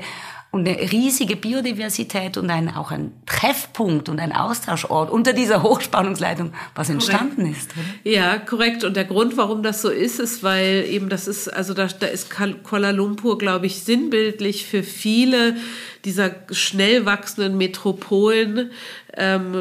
und 0.54 0.68
eine 0.68 0.92
riesige 0.92 1.36
Biodiversität 1.36 2.38
und 2.38 2.48
ein, 2.52 2.70
auch 2.70 2.92
ein 2.92 3.12
Treffpunkt 3.26 4.08
und 4.08 4.20
ein 4.20 4.32
Austauschort 4.32 5.10
unter 5.10 5.34
dieser 5.34 5.64
Hochspannungsleitung, 5.64 6.54
was 6.76 6.92
entstanden 6.92 7.38
korrekt. 7.38 7.58
ist. 7.58 7.72
Oder? 7.72 8.12
Ja, 8.12 8.38
korrekt. 8.38 8.84
Und 8.84 8.96
der 8.96 9.06
Grund, 9.06 9.36
warum 9.36 9.64
das 9.64 9.82
so 9.82 9.90
ist, 9.90 10.20
ist, 10.20 10.44
weil 10.44 10.86
eben 10.88 11.10
das 11.10 11.28
ist, 11.28 11.48
also 11.48 11.74
da, 11.74 11.88
da 11.88 12.06
ist 12.06 12.30
Kuala 12.30 12.92
Lumpur, 12.92 13.40
glaube 13.40 13.66
ich, 13.66 13.84
sinnbildlich 13.84 14.68
für 14.68 14.84
viele 14.84 15.56
dieser 16.06 16.36
schnell 16.52 17.08
wachsenden 17.08 17.58
Metropolen 17.58 18.70
ähm, 19.16 19.54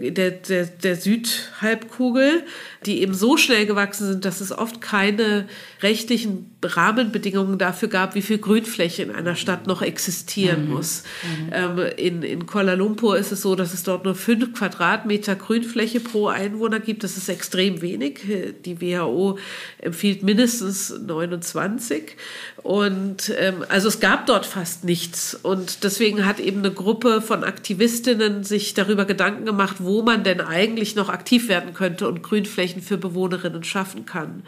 der, 0.00 0.30
der, 0.32 0.66
der 0.66 0.96
Südhalbkugel, 0.96 2.42
die 2.86 3.02
eben 3.02 3.12
so 3.12 3.36
schnell 3.36 3.66
gewachsen 3.66 4.06
sind, 4.06 4.24
dass 4.24 4.40
es 4.40 4.52
oft 4.52 4.80
keine 4.80 5.46
rechtlichen 5.82 6.50
Rahmenbedingungen 6.62 7.58
dafür 7.58 7.88
gab, 7.88 8.14
wie 8.14 8.22
viel 8.22 8.38
Grünfläche 8.38 9.02
in 9.02 9.10
einer 9.10 9.36
Stadt 9.36 9.66
noch 9.66 9.82
existieren 9.82 10.66
mhm. 10.66 10.70
muss. 10.70 11.02
Mhm. 11.22 11.50
Ähm, 11.52 11.78
in, 11.96 12.22
in 12.22 12.46
Kuala 12.46 12.74
Lumpur 12.74 13.18
ist 13.18 13.32
es 13.32 13.42
so, 13.42 13.54
dass 13.54 13.74
es 13.74 13.82
dort 13.82 14.04
nur 14.04 14.14
fünf 14.14 14.54
Quadratmeter 14.54 15.36
Grünfläche 15.36 16.00
pro 16.00 16.28
Einwohner 16.28 16.80
gibt. 16.80 17.04
Das 17.04 17.16
ist 17.16 17.28
extrem 17.28 17.82
wenig. 17.82 18.20
Die 18.64 18.80
WHO 18.80 19.38
empfiehlt 19.78 20.22
mindestens 20.22 20.90
29. 20.90 22.16
Und 22.62 23.32
ähm, 23.38 23.64
also 23.68 23.88
es 23.88 24.00
gab 24.00 24.26
dort 24.26 24.46
fast 24.46 24.84
nichts. 24.84 25.34
Und 25.34 25.84
deswegen 25.84 26.26
hat 26.26 26.40
eben 26.40 26.58
eine 26.60 26.72
Gruppe 26.72 27.22
von 27.22 27.44
Aktivistinnen 27.44 28.44
sich 28.44 28.74
darüber 28.74 29.04
Gedanken 29.04 29.44
gemacht, 29.46 29.76
wo 29.80 30.02
man 30.02 30.24
denn 30.24 30.40
eigentlich 30.40 30.94
noch 30.94 31.08
aktiv 31.08 31.48
werden 31.48 31.74
könnte 31.74 32.08
und 32.08 32.22
Grünflächen 32.70 32.82
für 32.82 32.98
Bewohnerinnen 32.98 33.64
schaffen 33.64 34.06
kann. 34.06 34.42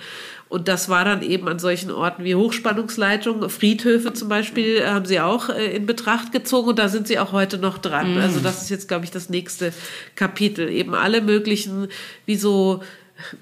Und 0.48 0.68
das 0.68 0.88
war 0.88 1.04
dann 1.04 1.22
eben 1.22 1.48
an 1.48 1.58
solchen 1.58 1.90
Orten 1.90 2.24
wie 2.24 2.34
Hochspannungsleitungen, 2.34 3.48
Friedhöfe 3.48 4.12
zum 4.12 4.28
Beispiel, 4.28 4.78
äh, 4.78 4.86
haben 4.86 5.06
sie 5.06 5.20
auch 5.20 5.48
äh, 5.48 5.76
in 5.76 5.86
Betracht 5.86 6.32
gezogen 6.32 6.70
und 6.70 6.78
da 6.78 6.88
sind 6.88 7.06
sie 7.08 7.18
auch 7.18 7.32
heute 7.32 7.58
noch 7.58 7.78
dran. 7.78 8.16
Mm. 8.16 8.18
Also 8.18 8.40
das 8.40 8.62
ist 8.62 8.70
jetzt, 8.70 8.88
glaube 8.88 9.04
ich, 9.04 9.10
das 9.10 9.28
nächste 9.28 9.72
Kapitel. 10.14 10.68
Eben 10.68 10.94
alle 10.94 11.20
möglichen, 11.20 11.88
wie 12.26 12.36
so 12.36 12.82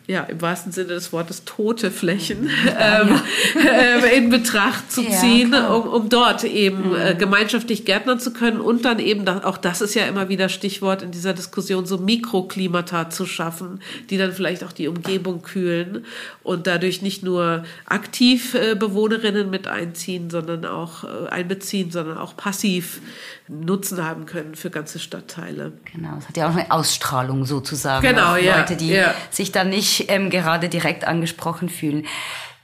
ja, 0.06 0.22
im 0.24 0.40
wahrsten 0.40 0.72
Sinne 0.72 0.88
des 0.88 1.12
Wortes 1.12 1.44
tote 1.44 1.90
Flächen 1.90 2.50
ähm, 2.78 3.20
äh, 3.56 4.16
in 4.16 4.30
Betracht 4.30 4.90
zu 4.90 5.02
ziehen, 5.08 5.52
ja, 5.52 5.68
um, 5.68 5.88
um 5.88 6.08
dort 6.08 6.44
eben 6.44 6.94
äh, 6.94 7.14
mhm. 7.14 7.18
gemeinschaftlich 7.18 7.84
gärtnern 7.84 8.20
zu 8.20 8.32
können 8.32 8.60
und 8.60 8.84
dann 8.84 8.98
eben, 8.98 9.28
auch 9.28 9.58
das 9.58 9.80
ist 9.80 9.94
ja 9.94 10.06
immer 10.06 10.28
wieder 10.28 10.48
Stichwort 10.48 11.02
in 11.02 11.10
dieser 11.10 11.32
Diskussion, 11.32 11.86
so 11.86 11.98
Mikroklimata 11.98 13.10
zu 13.10 13.26
schaffen, 13.26 13.80
die 14.10 14.18
dann 14.18 14.32
vielleicht 14.32 14.64
auch 14.64 14.72
die 14.72 14.88
Umgebung 14.88 15.42
kühlen 15.42 16.04
und 16.42 16.66
dadurch 16.66 17.02
nicht 17.02 17.22
nur 17.22 17.64
aktiv 17.86 18.54
äh, 18.54 18.74
Bewohnerinnen 18.74 19.50
mit 19.50 19.68
einziehen, 19.68 20.30
sondern 20.30 20.64
auch 20.64 21.04
äh, 21.04 21.28
einbeziehen, 21.30 21.90
sondern 21.90 22.18
auch 22.18 22.36
passiv 22.36 23.00
Nutzen 23.50 24.04
haben 24.04 24.26
können 24.26 24.54
für 24.54 24.70
ganze 24.70 25.00
Stadtteile. 25.00 25.72
Genau, 25.92 26.16
es 26.18 26.28
hat 26.28 26.36
ja 26.36 26.48
auch 26.48 26.54
eine 26.54 26.70
Ausstrahlung 26.70 27.44
sozusagen. 27.44 28.06
Genau, 28.06 28.36
ja. 28.36 28.58
Leute, 28.58 28.76
die 28.76 28.90
ja. 28.90 29.12
sich 29.30 29.50
dann 29.50 29.69
nicht 29.70 30.10
ähm, 30.10 30.28
gerade 30.28 30.68
direkt 30.68 31.04
angesprochen 31.04 31.68
fühlen. 31.68 32.06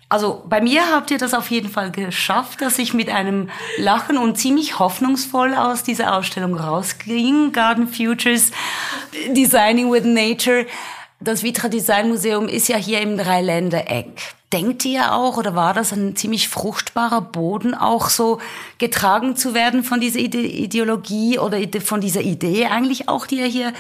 Also 0.08 0.44
bei 0.48 0.60
mir 0.60 0.82
habt 0.92 1.10
ihr 1.10 1.18
das 1.18 1.34
auf 1.34 1.50
jeden 1.50 1.68
Fall 1.68 1.90
geschafft, 1.90 2.60
dass 2.60 2.78
ich 2.78 2.94
mit 2.94 3.08
einem 3.08 3.50
Lachen 3.78 4.18
und 4.18 4.38
ziemlich 4.38 4.78
hoffnungsvoll 4.78 5.54
aus 5.54 5.82
dieser 5.82 6.16
Ausstellung 6.16 6.56
rausging. 6.56 7.50
Garden 7.52 7.88
Futures, 7.88 8.52
Designing 9.30 9.90
with 9.90 10.04
Nature. 10.04 10.66
Das 11.18 11.42
Vitra 11.42 11.68
Design 11.68 12.08
Museum 12.08 12.46
ist 12.46 12.68
ja 12.68 12.76
hier 12.76 13.00
im 13.00 13.16
Dreiländereck. 13.16 14.34
Denkt 14.52 14.84
ihr 14.84 15.12
auch, 15.12 15.38
oder 15.38 15.56
war 15.56 15.74
das 15.74 15.92
ein 15.92 16.14
ziemlich 16.14 16.48
fruchtbarer 16.48 17.20
Boden, 17.20 17.74
auch 17.74 18.08
so 18.08 18.38
getragen 18.78 19.34
zu 19.34 19.54
werden 19.54 19.82
von 19.82 19.98
dieser 19.98 20.20
Ideologie 20.20 21.40
oder 21.40 21.58
von 21.80 22.00
dieser 22.00 22.20
Idee 22.20 22.66
eigentlich 22.66 23.08
auch, 23.08 23.26
die 23.26 23.40
ihr 23.40 23.46
hier 23.46 23.72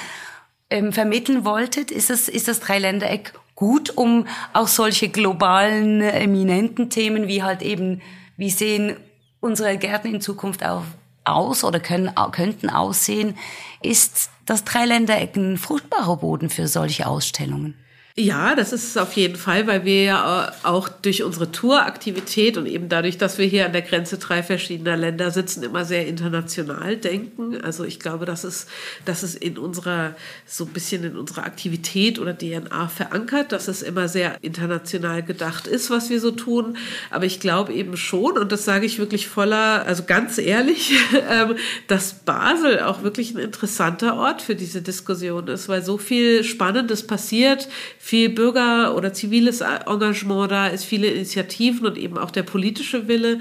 ähm, 0.70 0.92
vermitteln 0.92 1.44
wolltet? 1.44 1.90
Ist 1.90 2.10
das, 2.10 2.28
ist 2.28 2.48
das 2.48 2.60
Dreiländereck 2.60 3.32
gut, 3.54 3.96
um 3.96 4.26
auch 4.52 4.68
solche 4.68 5.08
globalen, 5.08 6.00
eminenten 6.00 6.90
Themen 6.90 7.28
wie 7.28 7.42
halt 7.42 7.62
eben, 7.62 8.02
wie 8.36 8.50
sehen 8.50 8.96
unsere 9.40 9.78
Gärten 9.78 10.14
in 10.14 10.20
Zukunft 10.20 10.64
auch 10.64 10.82
aus 11.24 11.64
oder 11.64 11.80
können, 11.80 12.12
könnten 12.32 12.70
aussehen? 12.70 13.36
Ist 13.82 14.30
das 14.44 14.64
Dreiländereck 14.64 15.36
ein 15.36 15.58
fruchtbarer 15.58 16.18
Boden 16.18 16.50
für 16.50 16.68
solche 16.68 17.06
Ausstellungen? 17.06 17.74
Ja, 18.18 18.54
das 18.54 18.72
ist 18.72 18.84
es 18.84 18.96
auf 18.96 19.12
jeden 19.12 19.36
Fall, 19.36 19.66
weil 19.66 19.84
wir 19.84 20.02
ja 20.02 20.50
auch 20.62 20.88
durch 20.88 21.22
unsere 21.22 21.52
Touraktivität 21.52 22.56
und 22.56 22.64
eben 22.64 22.88
dadurch, 22.88 23.18
dass 23.18 23.36
wir 23.36 23.44
hier 23.44 23.66
an 23.66 23.74
der 23.74 23.82
Grenze 23.82 24.16
drei 24.16 24.42
verschiedener 24.42 24.96
Länder 24.96 25.30
sitzen, 25.30 25.62
immer 25.62 25.84
sehr 25.84 26.06
international 26.06 26.96
denken. 26.96 27.60
Also 27.60 27.84
ich 27.84 28.00
glaube, 28.00 28.24
das 28.24 28.44
ist, 28.44 28.70
das 29.04 29.22
ist 29.22 29.34
in 29.34 29.58
unserer, 29.58 30.14
so 30.46 30.64
ein 30.64 30.70
bisschen 30.70 31.04
in 31.04 31.14
unserer 31.14 31.44
Aktivität 31.44 32.18
oder 32.18 32.32
DNA 32.32 32.88
verankert, 32.88 33.52
dass 33.52 33.68
es 33.68 33.82
immer 33.82 34.08
sehr 34.08 34.38
international 34.40 35.22
gedacht 35.22 35.66
ist, 35.66 35.90
was 35.90 36.08
wir 36.08 36.18
so 36.18 36.30
tun. 36.30 36.78
Aber 37.10 37.26
ich 37.26 37.38
glaube 37.38 37.74
eben 37.74 37.98
schon, 37.98 38.38
und 38.38 38.50
das 38.50 38.64
sage 38.64 38.86
ich 38.86 38.98
wirklich 38.98 39.28
voller, 39.28 39.84
also 39.84 40.04
ganz 40.04 40.38
ehrlich, 40.38 40.94
ähm, 41.30 41.56
dass 41.86 42.14
Basel 42.14 42.80
auch 42.80 43.02
wirklich 43.02 43.34
ein 43.34 43.40
interessanter 43.40 44.16
Ort 44.16 44.40
für 44.40 44.54
diese 44.54 44.80
Diskussion 44.80 45.48
ist, 45.48 45.68
weil 45.68 45.84
so 45.84 45.98
viel 45.98 46.44
Spannendes 46.44 47.06
passiert, 47.06 47.68
viel 48.06 48.28
Bürger- 48.28 48.94
oder 48.94 49.12
ziviles 49.12 49.62
Engagement 49.62 50.52
da 50.52 50.68
ist, 50.68 50.84
viele 50.84 51.08
Initiativen 51.08 51.86
und 51.86 51.98
eben 51.98 52.18
auch 52.18 52.30
der 52.30 52.44
politische 52.44 53.08
Wille. 53.08 53.40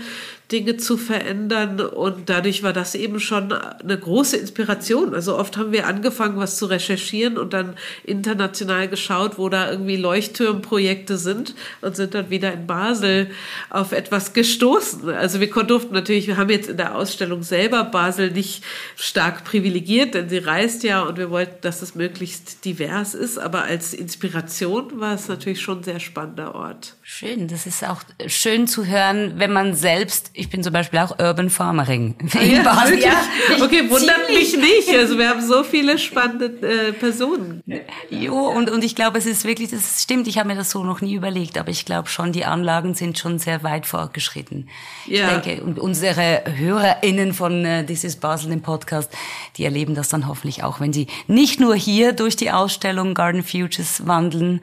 Dinge 0.52 0.78
zu 0.78 0.98
verändern. 0.98 1.80
Und 1.80 2.30
dadurch 2.30 2.64
war 2.64 2.74
das 2.74 2.96
eben 2.96 3.20
schon 3.20 3.52
eine 3.52 3.98
große 3.98 4.38
Inspiration. 4.38 5.14
Also 5.14 5.38
oft 5.38 5.58
haben 5.58 5.72
wir 5.72 5.88
angefangen, 5.88 6.38
was 6.38 6.58
zu 6.58 6.68
recherchieren 6.68 7.38
und 7.38 7.54
dann 7.54 7.76
international 8.04 8.88
geschaut, 8.88 9.38
wo 9.38 9.50
da 9.50 9.72
irgendwie 9.72 9.98
Leuchtturmprojekte 9.98 11.18
sind 11.18 11.56
und 11.82 11.96
sind 11.96 12.14
dann 12.14 12.30
wieder 12.30 12.54
in 12.54 12.68
Basel 12.68 13.32
auf 13.70 13.92
etwas 13.92 14.34
gestoßen. 14.34 15.10
Also 15.10 15.40
wir 15.40 15.50
durften 15.50 15.94
natürlich, 15.94 16.28
wir 16.28 16.38
haben 16.38 16.50
jetzt 16.50 16.70
in 16.70 16.78
der 16.78 16.96
Ausstellung 16.96 17.44
selber 17.44 17.84
Basel 17.84 18.32
nicht 18.32 18.64
stark 18.96 19.44
privilegiert, 19.46 20.14
denn 20.14 20.30
sie 20.30 20.38
reist 20.38 20.84
ja 20.84 21.02
und 21.02 21.18
wir 21.18 21.30
wollten, 21.30 21.62
dass 21.62 21.82
es 21.82 21.96
möglichst 21.96 22.66
divers 22.66 23.16
ist. 23.16 23.38
Aber 23.38 23.64
als 23.64 23.94
Inspiration 23.94 25.00
war 25.00 25.16
es 25.16 25.28
natürlich 25.28 25.62
schon 25.62 25.80
ein 25.80 25.84
sehr 25.84 26.00
spannender 26.00 26.54
Ort. 26.56 26.96
Schön, 27.02 27.48
das 27.48 27.66
ist 27.66 27.84
auch 27.84 28.02
schön 28.28 28.68
zu 28.68 28.86
hören, 28.86 29.34
wenn 29.38 29.52
man 29.52 29.74
selbst, 29.74 30.32
ich 30.38 30.50
bin 30.50 30.64
zum 30.64 30.74
Beispiel 30.74 31.00
auch 31.00 31.18
Urban 31.18 31.50
Farmering. 31.50 32.16
Ah 32.36 32.42
ja, 32.42 32.62
Basel, 32.62 33.00
ja, 33.00 33.14
okay, 33.62 33.90
wundert 33.90 34.30
mich 34.30 34.56
nicht. 34.58 34.90
Also 34.98 35.18
wir 35.18 35.30
haben 35.30 35.42
so 35.42 35.64
viele 35.64 35.98
spannende 35.98 36.46
äh, 36.46 36.92
Personen. 36.92 37.64
Jo, 38.10 38.50
und, 38.50 38.70
und 38.70 38.84
ich 38.84 38.96
glaube, 38.96 39.18
es 39.18 39.26
ist 39.26 39.46
wirklich, 39.46 39.72
das 39.72 40.04
stimmt, 40.04 40.28
ich 40.28 40.38
habe 40.38 40.50
mir 40.50 40.56
das 40.56 40.72
so 40.72 40.84
noch 40.84 41.02
nie 41.02 41.14
überlegt, 41.14 41.58
aber 41.58 41.70
ich 41.70 41.86
glaube 41.86 42.10
schon, 42.10 42.34
die 42.34 42.46
Anlagen 42.46 42.94
sind 42.96 43.18
schon 43.18 43.40
sehr 43.40 43.64
weit 43.64 43.86
fortgeschritten. 43.86 44.70
Ja. 45.06 45.38
Ich 45.38 45.44
denke, 45.44 45.64
und 45.64 45.80
unsere 45.80 46.44
HörerInnen 46.46 47.34
von 47.34 47.64
äh, 47.64 47.86
This 47.86 48.04
is 48.04 48.18
Basel, 48.18 48.50
dem 48.50 48.62
Podcast, 48.62 49.12
die 49.58 49.64
erleben 49.64 49.96
das 49.96 50.10
dann 50.10 50.28
hoffentlich 50.28 50.64
auch, 50.64 50.80
wenn 50.82 50.92
sie 50.92 51.08
nicht 51.28 51.60
nur 51.60 51.76
hier 51.76 52.12
durch 52.14 52.36
die 52.36 52.52
Ausstellung 52.52 53.14
Garden 53.14 53.44
Futures 53.44 54.06
wandeln, 54.06 54.62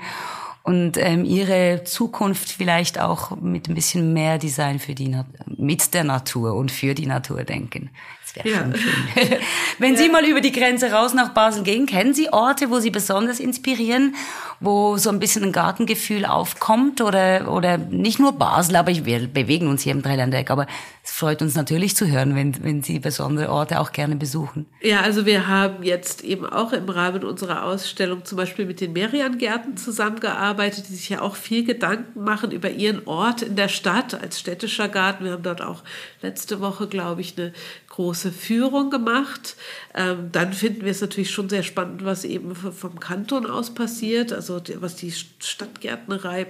und 0.63 0.97
ähm, 0.97 1.25
ihre 1.25 1.83
Zukunft 1.85 2.49
vielleicht 2.49 3.01
auch 3.01 3.37
mit 3.37 3.69
ein 3.69 3.75
bisschen 3.75 4.13
mehr 4.13 4.39
Design 4.39 4.79
für 4.79 4.95
die 4.95 5.17
mit 5.47 5.93
der 5.95 6.05
Natur 6.05 6.55
und 6.55 6.71
für 6.71 6.95
die 6.95 7.07
Natur 7.07 7.45
denken. 7.45 7.91
Das 8.35 8.45
wäre 8.45 8.55
ja. 8.55 8.63
schon 8.63 8.77
schön. 8.77 9.39
Wenn. 9.79 9.97
Sie 9.97 10.09
mal 10.09 10.25
über 10.25 10.41
die 10.41 10.53
Grenze 10.53 10.91
raus 10.91 11.15
nach 11.15 11.31
Basel 11.31 11.63
gehen, 11.63 11.87
kennen 11.87 12.15
Sie 12.15 12.33
Orte, 12.33 12.71
wo 12.71 12.81
Sie 12.81 12.91
besonders 12.91 13.41
inspirieren, 13.41 14.15
wo 14.61 14.97
so 14.97 15.11
ein 15.11 15.19
bisschen 15.19 15.45
ein 15.45 15.53
Gartengefühl 15.53 16.25
aufkommt 16.25 17.01
oder, 17.01 17.53
oder 17.53 17.79
nicht 17.79 18.19
nur 18.19 18.33
Basel, 18.33 18.77
aber 18.77 18.93
wir 18.93 19.27
bewegen 19.29 19.69
uns 19.69 19.83
hier 19.83 19.93
im 19.93 20.03
Dreiländereck, 20.03 20.51
aber 20.51 20.67
es 21.05 21.11
freut 21.11 21.43
uns 21.43 21.57
natürlich 21.57 21.97
zu 21.97 22.07
hören, 22.07 22.37
wenn, 22.37 22.63
wenn 22.65 22.83
Sie 22.83 23.01
besondere 23.01 23.51
Orte 23.51 23.81
auch 23.81 23.91
gerne 23.91 24.15
besuchen. 24.15 24.67
Ja, 24.81 25.01
also 25.01 25.27
wir 25.27 25.49
haben 25.49 25.83
jetzt 25.83 26.23
eben 26.23 26.47
auch 26.47 26.73
im 26.73 26.89
Rahmen 26.89 27.25
unserer 27.25 27.65
Ausstellung 27.65 28.25
zum 28.25 28.37
Beispiel 28.37 28.67
mit 28.67 28.81
den 28.81 28.93
Merian-Gärten 28.93 29.77
zusammengearbeitet, 29.77 30.89
die 30.89 30.95
sich 30.95 31.09
ja 31.09 31.21
auch 31.21 31.35
viel 31.35 31.65
Gedanken 31.65 32.23
machen 32.23 32.53
über 32.53 32.71
ihren 32.71 33.07
Ort 33.07 33.43
in 33.43 33.57
der 33.57 33.69
Stadt 33.69 34.15
als 34.15 34.39
städtischer 34.39 34.89
Garten. 34.89 35.25
Wir 35.25 35.33
haben 35.33 35.43
dort 35.43 35.61
auch 35.61 35.83
letzte 36.23 36.61
Woche, 36.61 36.87
glaube 36.87 37.21
ich, 37.21 37.37
eine 37.37 37.53
große 37.93 38.33
Führung 38.33 38.91
gemacht. 38.91 39.57
Ähm, 39.95 40.31
dann 40.33 40.53
finden 40.55 40.85
wir 40.85 40.91
es 40.91 41.03
natürlich 41.03 41.31
schon 41.31 41.49
sehr 41.49 41.63
spannend, 41.63 42.05
was 42.05 42.25
eben 42.25 42.55
vom 42.55 42.99
Kanton 42.99 43.47
aus 43.47 43.75
passiert, 43.75 44.33
also 44.33 44.61
was 44.77 44.97
die 44.97 45.13
Stadtgärtnerei 45.13 46.47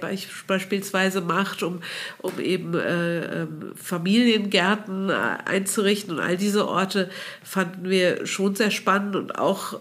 beispielsweise 0.47 1.21
macht, 1.21 1.61
um, 1.61 1.81
um 2.19 2.39
eben 2.39 2.73
äh, 2.73 3.41
ähm, 3.41 3.73
Familiengärten 3.75 5.09
äh, 5.09 5.13
einzurichten. 5.45 6.15
Und 6.15 6.19
all 6.21 6.37
diese 6.37 6.67
Orte 6.67 7.09
fanden 7.43 7.89
wir 7.89 8.25
schon 8.25 8.55
sehr 8.55 8.71
spannend 8.71 9.17
und 9.17 9.37
auch 9.37 9.79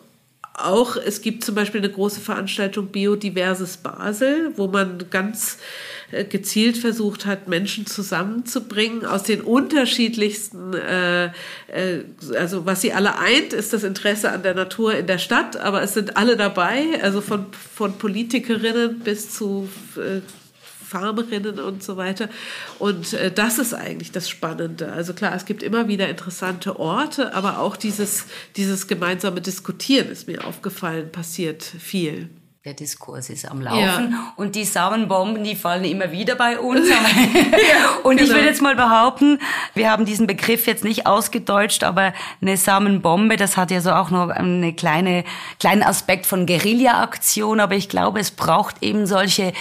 auch, 0.55 0.97
es 0.97 1.23
gibt 1.23 1.45
zum 1.45 1.55
Beispiel 1.55 1.81
eine 1.81 1.91
große 1.91 2.21
Veranstaltung 2.21 2.89
Biodiverses 2.89 3.79
Basel, 3.79 4.53
wo 4.57 4.67
man 4.67 5.07
ganz 5.11 5.59
äh, 6.11 6.25
gezielt 6.25 6.77
versucht 6.77 7.25
hat, 7.25 7.49
Menschen 7.49 7.87
zusammenzubringen 7.87 9.07
aus 9.07 9.23
den 9.23 9.41
unterschiedlichsten, 9.41 10.75
äh, 10.75 11.27
äh, 11.69 12.05
also 12.39 12.67
was 12.67 12.83
sie 12.83 12.93
alle 12.93 13.19
eint, 13.19 13.53
ist 13.55 13.73
das 13.73 13.83
Interesse 13.83 14.31
an 14.31 14.43
der 14.43 14.55
Natur 14.55 14.95
in 14.95 15.07
der 15.07 15.19
Stadt, 15.19 15.57
aber 15.57 15.83
es 15.83 15.95
sind 15.95 16.17
alle 16.17 16.37
dabei, 16.37 17.03
also 17.03 17.21
von, 17.21 17.47
von 17.75 17.97
Politikerinnen 17.97 19.01
bis 19.01 19.31
zu 19.31 19.69
äh, 19.97 20.21
Farmerinnen 20.93 21.59
und 21.59 21.83
so 21.83 21.97
weiter. 21.97 22.29
Und 22.79 23.15
äh, 23.15 23.33
das 23.33 23.59
ist 23.59 23.73
eigentlich 23.73 24.13
das 24.13 24.29
Spannende. 24.29 24.93
Also 24.93 25.15
klar, 25.15 25.35
es 25.35 25.47
gibt 25.47 25.63
immer 25.63 25.89
wieder 25.89 26.09
interessante 26.09 26.79
Orte, 26.79 27.35
aber 27.35 27.59
auch 27.59 27.77
dieses, 27.77 28.27
dieses 28.57 28.87
gemeinsame 28.87 29.41
Diskutieren 29.41 30.09
ist 30.09 30.29
mir 30.29 30.47
aufgefallen, 30.47 31.11
passiert 31.11 31.63
viel 31.63 32.29
der 32.65 32.75
Diskurs 32.75 33.29
ist 33.29 33.51
am 33.51 33.61
Laufen 33.61 34.13
ja. 34.13 34.33
und 34.37 34.55
die 34.55 34.65
Samenbomben, 34.65 35.43
die 35.43 35.57
fallen 35.57 35.83
immer 35.83 36.13
wieder 36.13 36.37
bei 36.37 36.61
uns. 36.61 36.89
ja, 36.91 36.95
und 38.05 38.19
genau. 38.19 38.31
ich 38.31 38.37
will 38.37 38.45
jetzt 38.45 38.63
mal 38.63 38.77
behaupten, 38.77 39.41
wir 39.75 39.91
haben 39.91 40.05
diesen 40.05 40.29
Begriff 40.29 40.69
jetzt 40.69 40.85
nicht 40.85 41.05
ausgedeutscht, 41.05 41.83
aber 41.83 42.13
eine 42.41 42.57
Samenbombe, 42.57 43.37
das 43.37 43.57
hat 43.57 43.73
ja 43.73 43.81
so 43.81 43.91
auch 43.91 44.11
noch 44.11 44.29
eine 44.29 44.73
kleine 44.75 45.25
kleinen 45.59 45.83
Aspekt 45.83 46.25
von 46.25 46.47
Guerilla-Aktion, 46.47 47.59
aber 47.59 47.75
ich 47.75 47.89
glaube, 47.89 48.21
es 48.21 48.31
braucht 48.31 48.77
eben 48.81 49.07
solche 49.07 49.53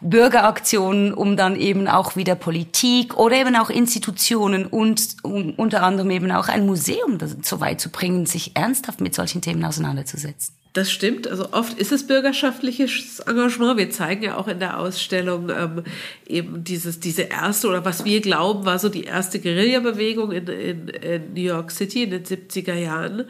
Bürgeraktionen, 0.00 1.12
um 1.12 1.36
dann 1.36 1.56
eben 1.56 1.86
auch 1.86 2.16
wieder 2.16 2.34
Politik 2.34 3.16
oder 3.16 3.36
eben 3.36 3.54
auch 3.56 3.70
Institutionen 3.70 4.66
und 4.66 5.16
um, 5.22 5.54
unter 5.56 5.82
anderem 5.82 6.10
eben 6.10 6.30
auch 6.32 6.48
ein 6.48 6.66
Museum 6.66 7.18
so 7.42 7.60
weit 7.60 7.80
zu 7.80 7.90
bringen, 7.90 8.26
sich 8.26 8.56
ernsthaft 8.56 9.00
mit 9.00 9.14
solchen 9.14 9.42
Themen 9.42 9.64
auseinanderzusetzen. 9.64 10.54
Das 10.72 10.92
stimmt. 10.92 11.26
Also 11.26 11.52
oft 11.52 11.76
ist 11.78 11.90
es 11.90 12.06
bürgerschaftliches 12.06 13.18
Engagement. 13.20 13.76
Wir 13.76 13.90
zeigen 13.90 14.22
ja 14.22 14.36
auch 14.36 14.46
in 14.46 14.60
der 14.60 14.78
Ausstellung 14.78 15.50
ähm, 15.50 15.82
eben 16.28 16.62
dieses, 16.62 17.00
diese 17.00 17.22
erste 17.22 17.66
oder 17.66 17.84
was 17.84 18.04
wir 18.04 18.20
glauben, 18.20 18.64
war 18.64 18.78
so 18.78 18.88
die 18.88 19.02
erste 19.02 19.40
Guerilla-Bewegung 19.40 20.30
in, 20.30 20.46
in, 20.46 20.88
in 20.88 21.34
New 21.34 21.40
York 21.40 21.72
City 21.72 22.04
in 22.04 22.10
den 22.10 22.24
70er 22.24 22.74
Jahren. 22.74 23.24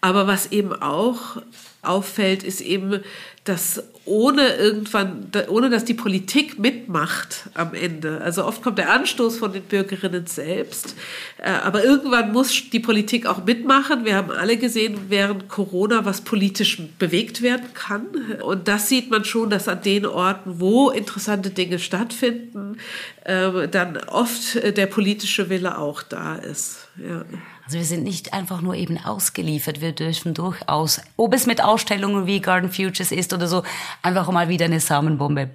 Aber 0.00 0.26
was 0.26 0.50
eben 0.50 0.72
auch 0.72 1.40
auffällt, 1.82 2.42
ist 2.42 2.60
eben, 2.60 3.00
dass 3.44 3.82
ohne 4.04 4.54
irgendwann, 4.56 5.30
ohne 5.48 5.70
dass 5.70 5.84
die 5.84 5.94
Politik 5.94 6.58
mitmacht 6.58 7.48
am 7.54 7.74
Ende. 7.74 8.20
Also 8.20 8.44
oft 8.44 8.62
kommt 8.62 8.76
der 8.78 8.90
Anstoß 8.92 9.38
von 9.38 9.52
den 9.52 9.62
Bürgerinnen 9.62 10.26
selbst, 10.26 10.94
äh, 11.38 11.50
aber 11.50 11.82
irgendwann 11.84 12.32
muss 12.32 12.68
die 12.70 12.80
Politik 12.80 13.26
auch 13.26 13.44
mitmachen. 13.44 14.04
Wir 14.04 14.16
haben 14.16 14.30
alle 14.30 14.58
gesehen 14.58 14.98
während 15.08 15.48
Corona, 15.48 16.04
was 16.04 16.20
politisch 16.20 16.82
bewegt 16.98 17.40
werden 17.40 17.72
kann. 17.72 18.06
Und 18.42 18.68
das 18.68 18.88
sieht 18.88 19.10
man 19.10 19.24
schon, 19.24 19.48
dass 19.48 19.68
an 19.68 19.82
den 19.82 20.04
Orten, 20.04 20.60
wo 20.60 20.90
interessante 20.90 21.50
Dinge 21.50 21.78
stattfinden, 21.78 22.76
äh, 23.24 23.68
dann 23.68 23.96
oft 24.08 24.54
der 24.76 24.86
politische 24.86 25.48
Wille 25.48 25.78
auch 25.78 26.02
da 26.02 26.36
ist. 26.36 26.88
Ja. 26.98 27.24
Also 27.70 27.78
wir 27.78 27.86
sind 27.86 28.02
nicht 28.02 28.34
einfach 28.34 28.62
nur 28.62 28.74
eben 28.74 28.98
ausgeliefert. 28.98 29.80
Wir 29.80 29.92
dürfen 29.92 30.34
durchaus, 30.34 31.00
ob 31.16 31.32
es 31.32 31.46
mit 31.46 31.62
Ausstellungen 31.62 32.26
wie 32.26 32.40
Garden 32.40 32.72
Futures 32.72 33.12
ist 33.12 33.32
oder 33.32 33.46
so, 33.46 33.62
einfach 34.02 34.28
mal 34.32 34.48
wieder 34.48 34.64
eine 34.64 34.80
Samenbombe 34.80 35.50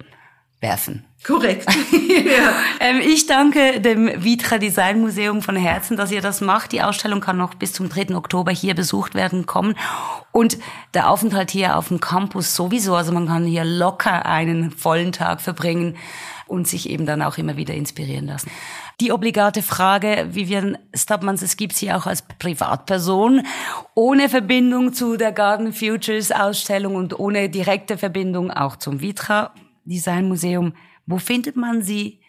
werfen. 0.62 1.04
Korrekt. 1.22 1.66
ja. 1.92 2.54
ähm, 2.80 3.02
ich 3.06 3.26
danke 3.26 3.82
dem 3.82 4.10
Vitra 4.24 4.56
Design 4.56 5.02
Museum 5.02 5.42
von 5.42 5.56
Herzen, 5.56 5.98
dass 5.98 6.10
ihr 6.10 6.22
das 6.22 6.40
macht. 6.40 6.72
Die 6.72 6.80
Ausstellung 6.80 7.20
kann 7.20 7.36
noch 7.36 7.52
bis 7.52 7.74
zum 7.74 7.90
3. 7.90 8.14
Oktober 8.14 8.50
hier 8.50 8.74
besucht 8.74 9.14
werden 9.14 9.44
kommen. 9.44 9.76
Und 10.32 10.56
der 10.94 11.10
Aufenthalt 11.10 11.50
hier 11.50 11.76
auf 11.76 11.88
dem 11.88 12.00
Campus 12.00 12.54
sowieso. 12.54 12.94
Also 12.94 13.12
man 13.12 13.26
kann 13.26 13.44
hier 13.44 13.64
locker 13.64 14.24
einen 14.24 14.70
vollen 14.70 15.12
Tag 15.12 15.42
verbringen 15.42 15.98
und 16.46 16.66
sich 16.66 16.88
eben 16.88 17.04
dann 17.04 17.20
auch 17.20 17.36
immer 17.36 17.58
wieder 17.58 17.74
inspirieren 17.74 18.26
lassen. 18.26 18.50
Die 19.02 19.12
obligate 19.12 19.60
Frage, 19.60 20.28
Vivian 20.30 20.78
Stubmans, 20.94 21.42
es 21.42 21.58
gibt 21.58 21.74
sie 21.74 21.92
auch 21.92 22.06
als 22.06 22.22
Privatperson, 22.22 23.42
ohne 23.94 24.30
Verbindung 24.30 24.94
zu 24.94 25.18
der 25.18 25.32
Garden 25.32 25.74
Futures 25.74 26.32
Ausstellung 26.32 26.94
und 26.94 27.18
ohne 27.18 27.50
direkte 27.50 27.98
Verbindung 27.98 28.50
auch 28.50 28.76
zum 28.76 29.02
Vitra 29.02 29.54
Design 29.84 30.28
Museum. 30.28 30.72
Wo 31.04 31.18
findet 31.18 31.56
man 31.56 31.82
sie 31.82 32.20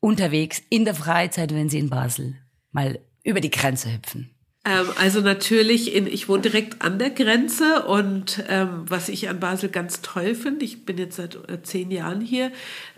unterwegs 0.00 0.62
in 0.70 0.86
der 0.86 0.94
Freizeit, 0.94 1.52
wenn 1.52 1.68
sie 1.68 1.80
in 1.80 1.90
Basel 1.90 2.36
mal 2.72 2.98
über 3.22 3.40
die 3.40 3.50
Grenze 3.50 3.92
hüpfen? 3.92 4.30
Ähm, 4.66 4.86
also 4.96 5.20
natürlich, 5.20 5.94
in, 5.94 6.06
ich 6.06 6.28
wohne 6.28 6.42
direkt 6.42 6.82
an 6.82 6.98
der 6.98 7.10
Grenze 7.10 7.86
und 7.86 8.42
ähm, 8.48 8.84
was 8.88 9.08
ich 9.08 9.28
an 9.28 9.38
Basel 9.38 9.68
ganz 9.68 10.02
toll 10.02 10.34
finde, 10.34 10.64
ich 10.64 10.84
bin 10.84 10.98
jetzt 10.98 11.16
seit 11.16 11.36
äh, 11.48 11.62
zehn 11.62 11.90
Jahren 11.92 12.20
hier, 12.20 12.50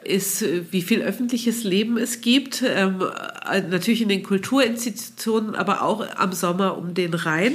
ist, 0.05 0.43
äh, 0.43 0.63
wie 0.71 0.83
viel 0.83 1.03
öffentliches 1.03 1.65
Leben 1.65 1.97
es 1.99 2.21
gibt. 2.21 2.63
Ähm, 2.63 3.03
äh, 3.51 3.61
natürlich 3.63 4.03
in 4.03 4.09
den 4.09 4.23
Kulturinstitutionen, 4.23 5.55
aber 5.55 5.83
auch 5.83 6.05
am 6.17 6.33
Sommer 6.33 6.77
um 6.77 6.95
den 6.95 7.15
Rhein. 7.15 7.55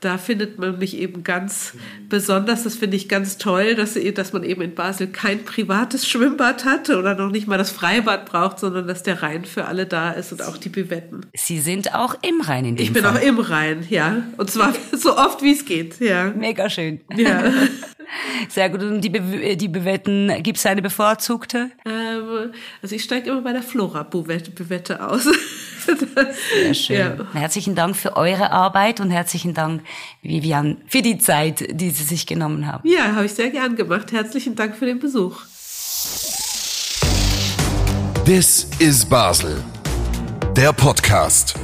Da 0.00 0.18
findet 0.18 0.58
man 0.58 0.78
mich 0.78 0.98
eben 0.98 1.24
ganz 1.24 1.72
besonders. 2.08 2.64
Das 2.64 2.76
finde 2.76 2.96
ich 2.96 3.08
ganz 3.08 3.38
toll, 3.38 3.74
dass, 3.74 3.98
dass 4.14 4.32
man 4.32 4.44
eben 4.44 4.60
in 4.60 4.74
Basel 4.74 5.06
kein 5.06 5.44
privates 5.44 6.06
Schwimmbad 6.06 6.64
hat 6.64 6.90
oder 6.90 7.14
noch 7.14 7.30
nicht 7.30 7.46
mal 7.46 7.56
das 7.58 7.70
Freibad 7.70 8.26
braucht, 8.26 8.58
sondern 8.58 8.86
dass 8.86 9.02
der 9.02 9.22
Rhein 9.22 9.44
für 9.44 9.64
alle 9.64 9.86
da 9.86 10.10
ist 10.10 10.32
und 10.32 10.42
auch 10.42 10.58
die 10.58 10.68
Büvetten. 10.68 11.24
Sie 11.34 11.58
sind 11.58 11.94
auch 11.94 12.14
im 12.22 12.40
Rhein 12.42 12.66
in 12.66 12.76
dem 12.76 12.82
Ich 12.84 12.92
bin 12.92 13.04
Fall. 13.04 13.16
auch 13.16 13.22
im 13.22 13.38
Rhein, 13.38 13.86
ja. 13.88 14.22
Und 14.36 14.50
zwar 14.50 14.74
so 14.92 15.16
oft 15.16 15.42
wie 15.42 15.52
es 15.52 15.64
geht, 15.64 15.98
ja. 16.00 16.30
Mega 16.36 16.68
schön. 16.68 17.00
Ja. 17.16 17.52
Sehr 18.48 18.70
gut. 18.70 18.82
Und 18.82 19.00
die, 19.00 19.10
Be 19.10 19.56
die 19.56 19.68
Büvetten, 19.68 20.32
gibt 20.42 20.58
es 20.58 20.66
eine 20.66 20.82
bevorzugte? 20.82 21.70
Ähm, 21.84 22.52
also 22.82 22.94
ich 22.94 23.02
steige 23.02 23.30
immer 23.30 23.42
bei 23.42 23.52
der 23.52 23.62
Flora-Büvette 23.62 25.06
aus. 25.06 25.24
Sehr 26.54 26.74
schön. 26.74 26.96
Ja. 26.96 27.16
Herzlichen 27.32 27.74
Dank 27.74 27.96
für 27.96 28.16
eure 28.16 28.50
Arbeit 28.50 29.00
und 29.00 29.10
herzlichen 29.10 29.54
Dank, 29.54 29.82
Vivian, 30.22 30.78
für 30.88 31.02
die 31.02 31.18
Zeit, 31.18 31.64
die 31.80 31.90
Sie 31.90 32.04
sich 32.04 32.26
genommen 32.26 32.66
haben. 32.66 32.88
Ja, 32.88 33.14
habe 33.14 33.26
ich 33.26 33.34
sehr 33.34 33.50
gern 33.50 33.76
gemacht. 33.76 34.12
Herzlichen 34.12 34.56
Dank 34.56 34.76
für 34.76 34.86
den 34.86 34.98
Besuch. 34.98 35.42
This 38.24 38.68
is 38.80 39.04
Basel. 39.04 39.62
Der 40.56 40.72
Podcast. 40.72 41.54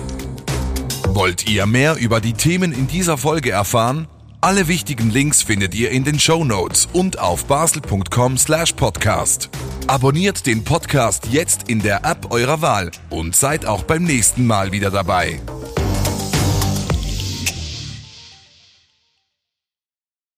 Wollt 1.09 1.51
ihr 1.51 1.67
mehr 1.67 1.97
über 1.97 2.21
die 2.21 2.35
Themen 2.35 2.73
in 2.73 2.87
dieser 2.87 3.19
Folge 3.19 3.51
erfahren? 3.51 4.07
Alle 4.45 4.67
wichtigen 4.67 5.11
Links 5.11 5.41
findet 5.41 5.73
ihr 5.73 5.93
in 5.93 6.03
den 6.03 6.19
Show 6.19 6.45
Notes 6.45 6.89
und 6.93 7.21
auf 7.21 7.45
basel.com 7.45 8.37
slash 8.37 8.73
podcast. 8.73 9.49
Abonniert 9.87 10.47
den 10.47 10.65
Podcast 10.65 11.29
jetzt 11.31 11.69
in 11.69 11.81
der 11.81 12.05
App 12.05 12.33
eurer 12.33 12.61
Wahl 12.61 12.91
und 13.09 13.37
seid 13.37 13.67
auch 13.67 13.85
beim 13.85 14.03
nächsten 14.03 14.45
Mal 14.45 14.73
wieder 14.73 14.91
dabei. 14.91 15.39